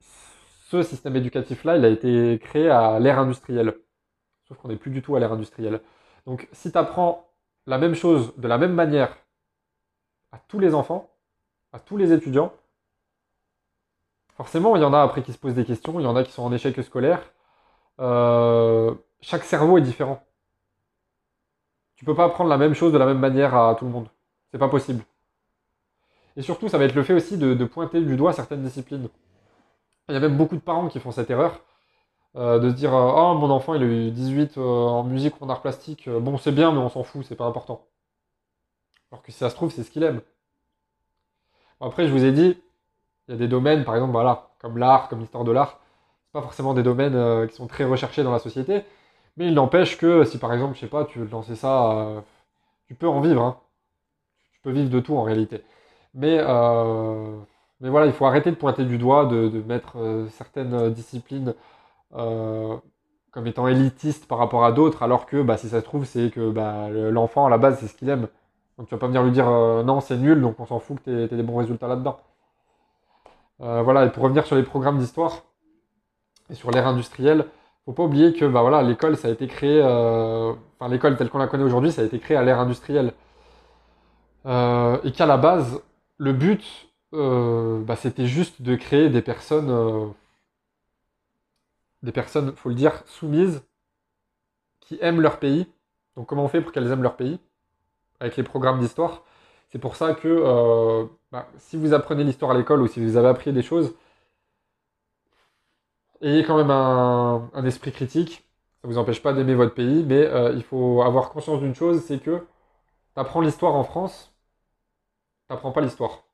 ce 0.00 0.80
système 0.80 1.16
éducatif-là, 1.16 1.76
il 1.76 1.84
a 1.84 1.90
été 1.90 2.38
créé 2.38 2.70
à 2.70 2.98
l'ère 2.98 3.18
industrielle. 3.18 3.74
Sauf 4.48 4.56
qu'on 4.56 4.68
n'est 4.68 4.76
plus 4.76 4.90
du 4.90 5.02
tout 5.02 5.14
à 5.16 5.20
l'ère 5.20 5.34
industrielle. 5.34 5.82
Donc 6.24 6.48
si 6.52 6.72
tu 6.72 6.78
apprends 6.78 7.28
la 7.66 7.76
même 7.76 7.94
chose 7.94 8.32
de 8.38 8.48
la 8.48 8.56
même 8.56 8.72
manière 8.72 9.14
à 10.32 10.38
tous 10.48 10.60
les 10.60 10.72
enfants, 10.74 11.10
à 11.74 11.78
tous 11.78 11.98
les 11.98 12.10
étudiants, 12.10 12.54
forcément, 14.34 14.76
il 14.76 14.80
y 14.80 14.86
en 14.86 14.94
a 14.94 15.02
après 15.02 15.22
qui 15.22 15.34
se 15.34 15.38
posent 15.38 15.52
des 15.52 15.66
questions, 15.66 16.00
il 16.00 16.04
y 16.04 16.06
en 16.06 16.16
a 16.16 16.24
qui 16.24 16.32
sont 16.32 16.42
en 16.42 16.54
échec 16.54 16.82
scolaire. 16.82 17.20
Euh, 18.00 18.91
chaque 19.22 19.44
cerveau 19.44 19.78
est 19.78 19.82
différent. 19.82 20.22
Tu 21.94 22.04
peux 22.04 22.14
pas 22.14 22.24
apprendre 22.24 22.50
la 22.50 22.58
même 22.58 22.74
chose 22.74 22.92
de 22.92 22.98
la 22.98 23.06
même 23.06 23.20
manière 23.20 23.54
à 23.54 23.74
tout 23.76 23.84
le 23.84 23.90
monde. 23.92 24.08
C'est 24.50 24.58
pas 24.58 24.68
possible. 24.68 25.04
Et 26.36 26.42
surtout, 26.42 26.68
ça 26.68 26.78
va 26.78 26.84
être 26.84 26.94
le 26.94 27.02
fait 27.02 27.12
aussi 27.14 27.36
de, 27.38 27.64
pointer 27.64 28.00
du 28.00 28.16
doigt 28.16 28.32
certaines 28.32 28.62
disciplines. 28.62 29.08
Il 30.08 30.14
y 30.14 30.16
a 30.16 30.20
même 30.20 30.36
beaucoup 30.36 30.56
de 30.56 30.60
parents 30.60 30.88
qui 30.88 30.98
font 30.98 31.12
cette 31.12 31.30
erreur. 31.30 31.60
Euh, 32.34 32.58
de 32.58 32.70
se 32.70 32.74
dire 32.74 32.92
Oh, 32.92 33.34
mon 33.34 33.50
enfant, 33.50 33.74
il 33.74 33.82
a 33.82 33.86
eu 33.86 34.10
18 34.10 34.56
euh, 34.58 34.60
en 34.62 35.04
musique 35.04 35.40
ou 35.40 35.44
en 35.44 35.48
art 35.50 35.60
plastique. 35.62 36.08
Bon, 36.08 36.38
c'est 36.38 36.52
bien, 36.52 36.72
mais 36.72 36.78
on 36.78 36.88
s'en 36.88 37.04
fout, 37.04 37.24
c'est 37.28 37.36
pas 37.36 37.44
important. 37.46 37.86
Alors 39.10 39.22
que 39.22 39.30
si 39.30 39.38
ça 39.38 39.50
se 39.50 39.54
trouve, 39.54 39.70
c'est 39.70 39.82
ce 39.82 39.90
qu'il 39.90 40.02
aime. 40.02 40.22
après, 41.80 42.06
je 42.08 42.12
vous 42.12 42.24
ai 42.24 42.32
dit, 42.32 42.58
il 43.28 43.32
y 43.32 43.34
a 43.34 43.36
des 43.36 43.48
domaines, 43.48 43.84
par 43.84 43.94
exemple, 43.94 44.12
voilà, 44.12 44.50
comme 44.58 44.78
l'art, 44.78 45.08
comme 45.08 45.20
l'histoire 45.20 45.44
de 45.44 45.52
l'art. 45.52 45.78
C'est 46.24 46.32
pas 46.32 46.42
forcément 46.42 46.74
des 46.74 46.82
domaines 46.82 47.46
qui 47.48 47.54
sont 47.54 47.66
très 47.66 47.84
recherchés 47.84 48.22
dans 48.24 48.32
la 48.32 48.38
société. 48.38 48.84
Mais 49.36 49.46
il 49.48 49.54
n'empêche 49.54 49.96
que 49.98 50.24
si 50.24 50.38
par 50.38 50.52
exemple, 50.52 50.74
je 50.74 50.80
sais 50.80 50.86
pas, 50.88 51.04
tu 51.04 51.18
veux 51.18 51.28
lancer 51.28 51.56
ça, 51.56 52.22
tu 52.86 52.94
peux 52.94 53.08
en 53.08 53.20
vivre. 53.20 53.42
Hein. 53.42 53.56
Tu 54.52 54.60
peux 54.62 54.70
vivre 54.70 54.90
de 54.90 55.00
tout 55.00 55.16
en 55.16 55.22
réalité. 55.22 55.62
Mais, 56.14 56.38
euh, 56.40 57.38
mais 57.80 57.88
voilà, 57.88 58.06
il 58.06 58.12
faut 58.12 58.26
arrêter 58.26 58.50
de 58.50 58.56
pointer 58.56 58.84
du 58.84 58.98
doigt, 58.98 59.26
de, 59.26 59.62
mettre 59.66 59.98
euh, 59.98 60.28
certaines 60.28 60.90
disciplines 60.90 61.54
euh, 62.14 62.76
comme 63.30 63.46
étant 63.46 63.66
élitistes 63.66 64.26
par 64.28 64.38
rapport 64.38 64.64
à 64.64 64.72
d'autres, 64.72 65.02
alors 65.02 65.26
que 65.26 65.42
bah, 65.42 65.56
si 65.56 65.68
ça 65.70 65.80
se 65.80 65.84
trouve, 65.84 66.04
c'est 66.04 66.30
que 66.30 66.50
bah, 66.50 66.90
l'enfant, 66.90 67.46
à 67.46 67.50
la 67.50 67.58
base, 67.58 67.78
c'est 67.80 67.88
ce 67.88 67.94
qu'il 67.94 68.08
aime. 68.10 68.28
Donc 68.78 68.88
tu 68.88 68.94
vas 68.94 68.98
pas 68.98 69.06
venir 69.06 69.22
lui 69.22 69.32
dire 69.32 69.46
non, 69.46 70.00
c'est 70.00 70.16
nul, 70.18 70.40
donc 70.40 70.60
on 70.60 70.66
s'en 70.66 70.80
fout 70.80 70.98
que 70.98 71.04
tu 71.04 71.34
aies, 71.34 71.36
des 71.36 71.42
bons 71.42 71.56
résultats 71.56 71.88
là-dedans. 71.88 72.18
voilà, 73.58 74.04
et 74.06 74.10
pour 74.10 74.24
revenir 74.24 74.46
sur 74.46 74.56
les 74.56 74.62
programmes 74.62 74.98
d'histoire 74.98 75.42
et 76.50 76.54
sur 76.54 76.70
l'ère 76.70 76.86
industrielle, 76.86 77.46
faut 77.84 77.92
pas 77.92 78.04
oublier 78.04 78.32
que 78.32 78.44
bah, 78.44 78.62
voilà, 78.62 78.82
l'école, 78.82 79.16
ça 79.16 79.28
a 79.28 79.30
été 79.30 79.46
créé, 79.46 79.82
enfin 79.82 80.88
l'école 80.88 81.16
telle 81.16 81.30
qu'on 81.30 81.38
la 81.38 81.48
connaît 81.48 81.64
aujourd'hui, 81.64 81.92
ça 81.92 82.02
a 82.02 82.04
été 82.04 82.18
créé 82.18 82.36
à 82.36 82.42
l'ère 82.42 82.60
industrielle. 82.60 83.12
et 84.46 85.12
qu'à 85.12 85.26
la 85.26 85.36
base, 85.36 85.80
le 86.18 86.32
but, 86.32 86.88
euh, 87.14 87.82
bah, 87.82 87.96
c'était 87.96 88.26
juste 88.26 88.62
de 88.62 88.74
créer 88.76 89.10
des 89.10 89.22
personnes, 89.22 89.70
euh, 89.70 90.06
des 92.02 92.12
personnes, 92.12 92.54
faut 92.56 92.68
le 92.68 92.74
dire, 92.74 93.02
soumises, 93.06 93.62
qui 94.80 94.98
aiment 95.00 95.20
leur 95.20 95.38
pays. 95.38 95.66
Donc 96.16 96.26
comment 96.28 96.44
on 96.44 96.48
fait 96.48 96.60
pour 96.60 96.72
qu'elles 96.72 96.90
aiment 96.90 97.02
leur 97.02 97.16
pays? 97.16 97.38
Avec 98.20 98.36
les 98.36 98.42
programmes 98.42 98.80
d'histoire. 98.80 99.24
C'est 99.70 99.78
pour 99.78 99.96
ça 99.96 100.14
que 100.14 100.28
euh, 100.28 101.06
bah, 101.32 101.48
si 101.58 101.76
vous 101.76 101.94
apprenez 101.94 102.24
l'histoire 102.24 102.52
à 102.52 102.54
l'école 102.54 102.82
ou 102.82 102.86
si 102.86 103.04
vous 103.04 103.16
avez 103.16 103.28
appris 103.28 103.52
des 103.52 103.62
choses, 103.62 103.94
ayez 106.22 106.44
quand 106.44 106.56
même 106.56 106.70
un, 106.70 107.64
esprit 107.64 107.92
critique. 107.92 108.44
Ça 108.80 108.88
ne 108.88 108.92
vous 108.92 108.98
empêche 108.98 109.22
pas 109.22 109.32
d'aimer 109.32 109.54
votre 109.54 109.74
pays, 109.74 110.04
mais 110.04 110.28
il 110.54 110.62
faut 110.62 111.02
avoir 111.02 111.30
conscience 111.30 111.60
d'une 111.60 111.74
chose, 111.74 112.02
c'est 112.04 112.18
que 112.18 112.38
tu 112.38 113.20
apprends 113.20 113.40
l'histoire 113.40 113.74
en 113.74 113.84
France, 113.84 114.32
t'apprends 115.48 115.72
pas 115.72 115.82
l'histoire. 115.82 116.24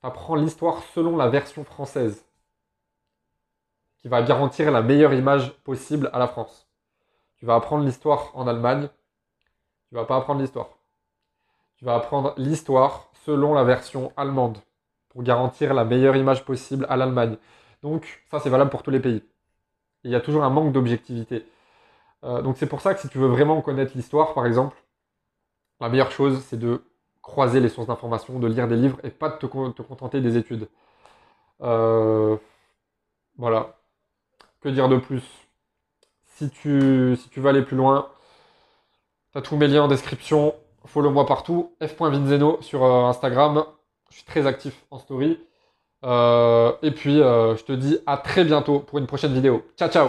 T'apprends 0.00 0.36
l'histoire 0.36 0.82
selon 0.94 1.16
la 1.16 1.28
version 1.28 1.64
française, 1.64 2.24
qui 3.98 4.08
va 4.08 4.22
garantir 4.22 4.70
la 4.70 4.80
meilleure 4.80 5.12
image 5.12 5.52
possible 5.64 6.08
à 6.12 6.18
la 6.18 6.28
France. 6.28 6.68
Tu 7.36 7.46
vas 7.46 7.56
apprendre 7.56 7.84
l'histoire 7.84 8.30
en 8.34 8.46
Allemagne, 8.46 8.88
tu 9.88 9.94
vas 9.94 10.04
pas 10.04 10.16
apprendre 10.16 10.40
l'histoire. 10.40 10.70
Tu 11.76 11.84
vas 11.84 11.94
apprendre 11.94 12.34
l'histoire 12.36 13.10
selon 13.24 13.54
la 13.54 13.64
version 13.64 14.12
allemande, 14.16 14.58
pour 15.08 15.22
garantir 15.22 15.74
la 15.74 15.84
meilleure 15.84 16.16
image 16.16 16.44
possible 16.44 16.86
à 16.88 16.96
l'Allemagne. 16.96 17.36
Donc 17.82 18.22
ça 18.30 18.40
c'est 18.40 18.50
valable 18.50 18.70
pour 18.70 18.82
tous 18.82 18.90
les 18.90 19.00
pays. 19.00 19.22
Il 20.04 20.10
y 20.10 20.14
a 20.14 20.20
toujours 20.20 20.44
un 20.44 20.50
manque 20.50 20.72
d'objectivité. 20.72 21.46
Euh, 22.24 22.42
donc 22.42 22.56
c'est 22.58 22.66
pour 22.66 22.80
ça 22.80 22.94
que 22.94 23.00
si 23.00 23.08
tu 23.08 23.18
veux 23.18 23.28
vraiment 23.28 23.60
connaître 23.62 23.92
l'histoire, 23.94 24.34
par 24.34 24.46
exemple, 24.46 24.76
la 25.80 25.88
meilleure 25.88 26.10
chose 26.10 26.42
c'est 26.44 26.58
de 26.58 26.82
croiser 27.22 27.60
les 27.60 27.68
sources 27.68 27.88
d'informations, 27.88 28.38
de 28.38 28.46
lire 28.48 28.68
des 28.68 28.76
livres 28.76 28.98
et 29.04 29.10
pas 29.10 29.28
de 29.28 29.36
te, 29.36 29.46
contenter 29.46 30.20
des 30.20 30.36
études. 30.36 30.68
Euh, 31.62 32.36
voilà. 33.36 33.76
Que 34.60 34.68
dire 34.68 34.88
de 34.88 34.96
plus? 34.96 35.22
Si 36.36 36.50
tu, 36.50 37.16
si 37.16 37.28
tu 37.28 37.40
veux 37.40 37.48
aller 37.48 37.62
plus 37.62 37.76
loin, 37.76 38.08
tu 39.32 39.38
as 39.38 39.42
tous 39.42 39.56
mes 39.56 39.68
liens 39.68 39.84
en 39.84 39.88
description. 39.88 40.54
Follow-moi 40.86 41.26
partout. 41.26 41.74
f.vinzeno 41.82 42.62
sur 42.62 42.84
euh, 42.84 43.04
Instagram. 43.04 43.64
Je 44.10 44.16
suis 44.16 44.24
très 44.24 44.46
actif 44.46 44.84
en 44.90 44.98
story. 44.98 45.38
Euh, 46.04 46.72
et 46.82 46.90
puis, 46.90 47.16
je 47.16 47.62
te 47.64 47.72
dis 47.72 47.98
à 48.06 48.16
très 48.16 48.44
bientôt 48.44 48.80
pour 48.80 48.98
une 48.98 49.06
prochaine 49.06 49.34
vidéo. 49.34 49.64
Ciao, 49.76 49.88
ciao 49.88 50.08